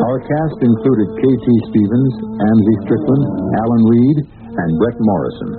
Our 0.09 0.19
cast 0.25 0.59
included 0.65 1.09
K.T. 1.21 1.47
Stevens, 1.69 2.13
Amzie 2.33 2.79
Strickland, 2.89 3.25
Alan 3.61 3.85
Reed, 3.93 4.19
and 4.41 4.71
Bret 4.81 4.97
Morrison. 5.05 5.53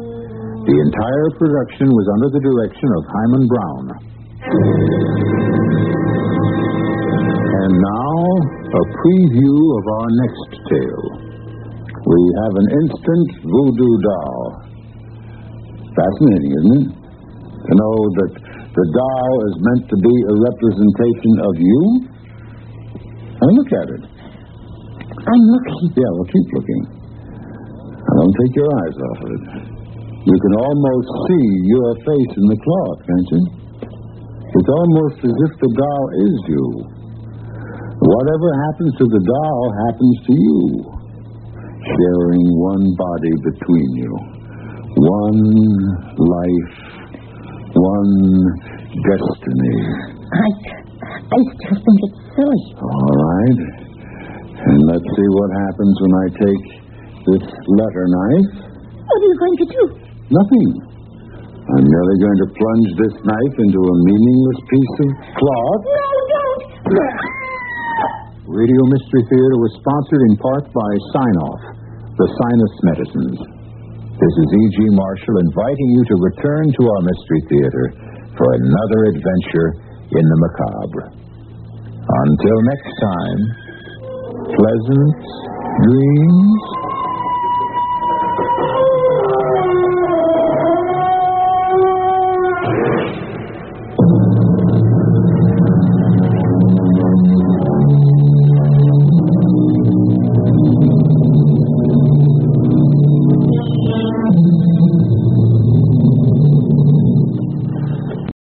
The 0.66 0.78
entire 0.90 1.30
production 1.38 1.86
was 1.94 2.08
under 2.18 2.30
the 2.34 2.42
direction 2.42 2.90
of 2.98 3.06
Himan 3.14 3.46
Brown. 3.46 4.15
And 4.46 4.62
now, 7.82 8.14
a 8.62 8.84
preview 8.94 9.58
of 9.74 9.84
our 9.90 10.10
next 10.22 10.50
tale. 10.70 11.10
We 12.06 12.22
have 12.46 12.54
an 12.54 12.68
instant 12.70 13.42
voodoo 13.42 13.96
doll. 14.06 14.62
Fascinating, 15.98 16.54
isn't 16.62 16.78
it? 16.78 16.94
To 16.94 17.72
know 17.74 17.98
that 18.22 18.38
the 18.70 18.86
doll 18.94 19.34
is 19.50 19.56
meant 19.66 19.90
to 19.90 19.98
be 19.98 20.14
a 20.14 20.36
representation 20.38 21.42
of 21.42 21.58
you? 21.58 22.06
Now 23.42 23.50
look 23.50 23.74
at 23.74 23.90
it. 23.98 24.04
I'm 25.26 25.44
looking. 25.58 25.90
Yeah, 25.98 26.12
well, 26.22 26.30
keep 26.30 26.48
looking. 26.54 26.86
Don't 28.14 28.36
take 28.46 28.54
your 28.62 28.70
eyes 28.70 28.94
off 29.10 29.26
of 29.26 29.30
it. 29.34 29.42
You 30.30 30.38
can 30.38 30.54
almost 30.54 31.10
see 31.34 31.46
your 31.66 31.98
face 31.98 32.34
in 32.38 32.46
the 32.46 32.60
cloth, 32.62 33.02
can't 33.10 33.30
you? 33.34 33.65
It's 34.56 34.72
almost 34.72 35.20
as 35.20 35.36
if 35.36 35.52
the 35.60 35.68
doll 35.68 36.06
is 36.16 36.36
you. 36.48 36.66
Whatever 38.08 38.50
happens 38.72 38.92
to 39.00 39.06
the 39.12 39.22
doll 39.28 39.64
happens 39.84 40.16
to 40.28 40.34
you, 40.36 40.60
sharing 41.84 42.46
one 42.56 42.86
body 42.96 43.34
between 43.44 43.90
you, 44.00 44.14
one 44.96 45.44
life, 46.16 46.76
one 47.76 48.14
destiny. 48.96 49.78
I, 50.24 50.48
I 51.12 51.40
still 51.52 51.76
think 51.76 52.00
it's 52.08 52.20
silly. 52.40 52.62
All 52.80 53.16
right. 53.28 53.60
And 54.56 54.80
let's 54.88 55.04
see 55.04 55.30
what 55.36 55.50
happens 55.68 55.96
when 56.00 56.14
I 56.16 56.28
take 56.32 56.64
this 57.28 57.46
letter 57.76 58.06
knife. 58.08 58.52
What 59.04 59.18
are 59.20 59.28
you 59.28 59.36
going 59.36 59.58
to 59.60 59.68
do? 59.68 59.84
Nothing. 60.32 60.95
I'm 61.66 61.82
merely 61.82 62.18
going 62.22 62.40
to 62.46 62.50
plunge 62.54 62.90
this 63.02 63.16
knife 63.26 63.56
into 63.58 63.82
a 63.82 63.96
meaningless 64.06 64.60
piece 64.70 64.96
of 65.02 65.10
cloth. 65.34 65.82
No, 65.82 66.10
don't. 66.30 66.62
Radio 68.46 68.82
Mystery 68.86 69.24
Theater 69.34 69.58
was 69.58 69.74
sponsored 69.82 70.24
in 70.30 70.34
part 70.38 70.66
by 70.70 70.92
Sine-Off, 71.10 71.64
the 72.22 72.28
sinus 72.30 72.76
medicines. 72.86 73.40
This 74.16 74.36
is 74.46 74.48
E.G. 74.48 74.78
Marshall 74.94 75.38
inviting 75.42 75.90
you 75.98 76.06
to 76.06 76.16
return 76.22 76.70
to 76.70 76.82
our 76.86 77.02
Mystery 77.02 77.42
Theater 77.50 77.86
for 78.38 78.48
another 78.62 79.00
adventure 79.18 79.70
in 80.14 80.22
the 80.22 80.38
macabre. 80.46 81.10
Until 82.06 82.58
next 82.70 82.94
time, 83.02 83.40
pleasant 84.54 85.18
dreams. 85.82 86.62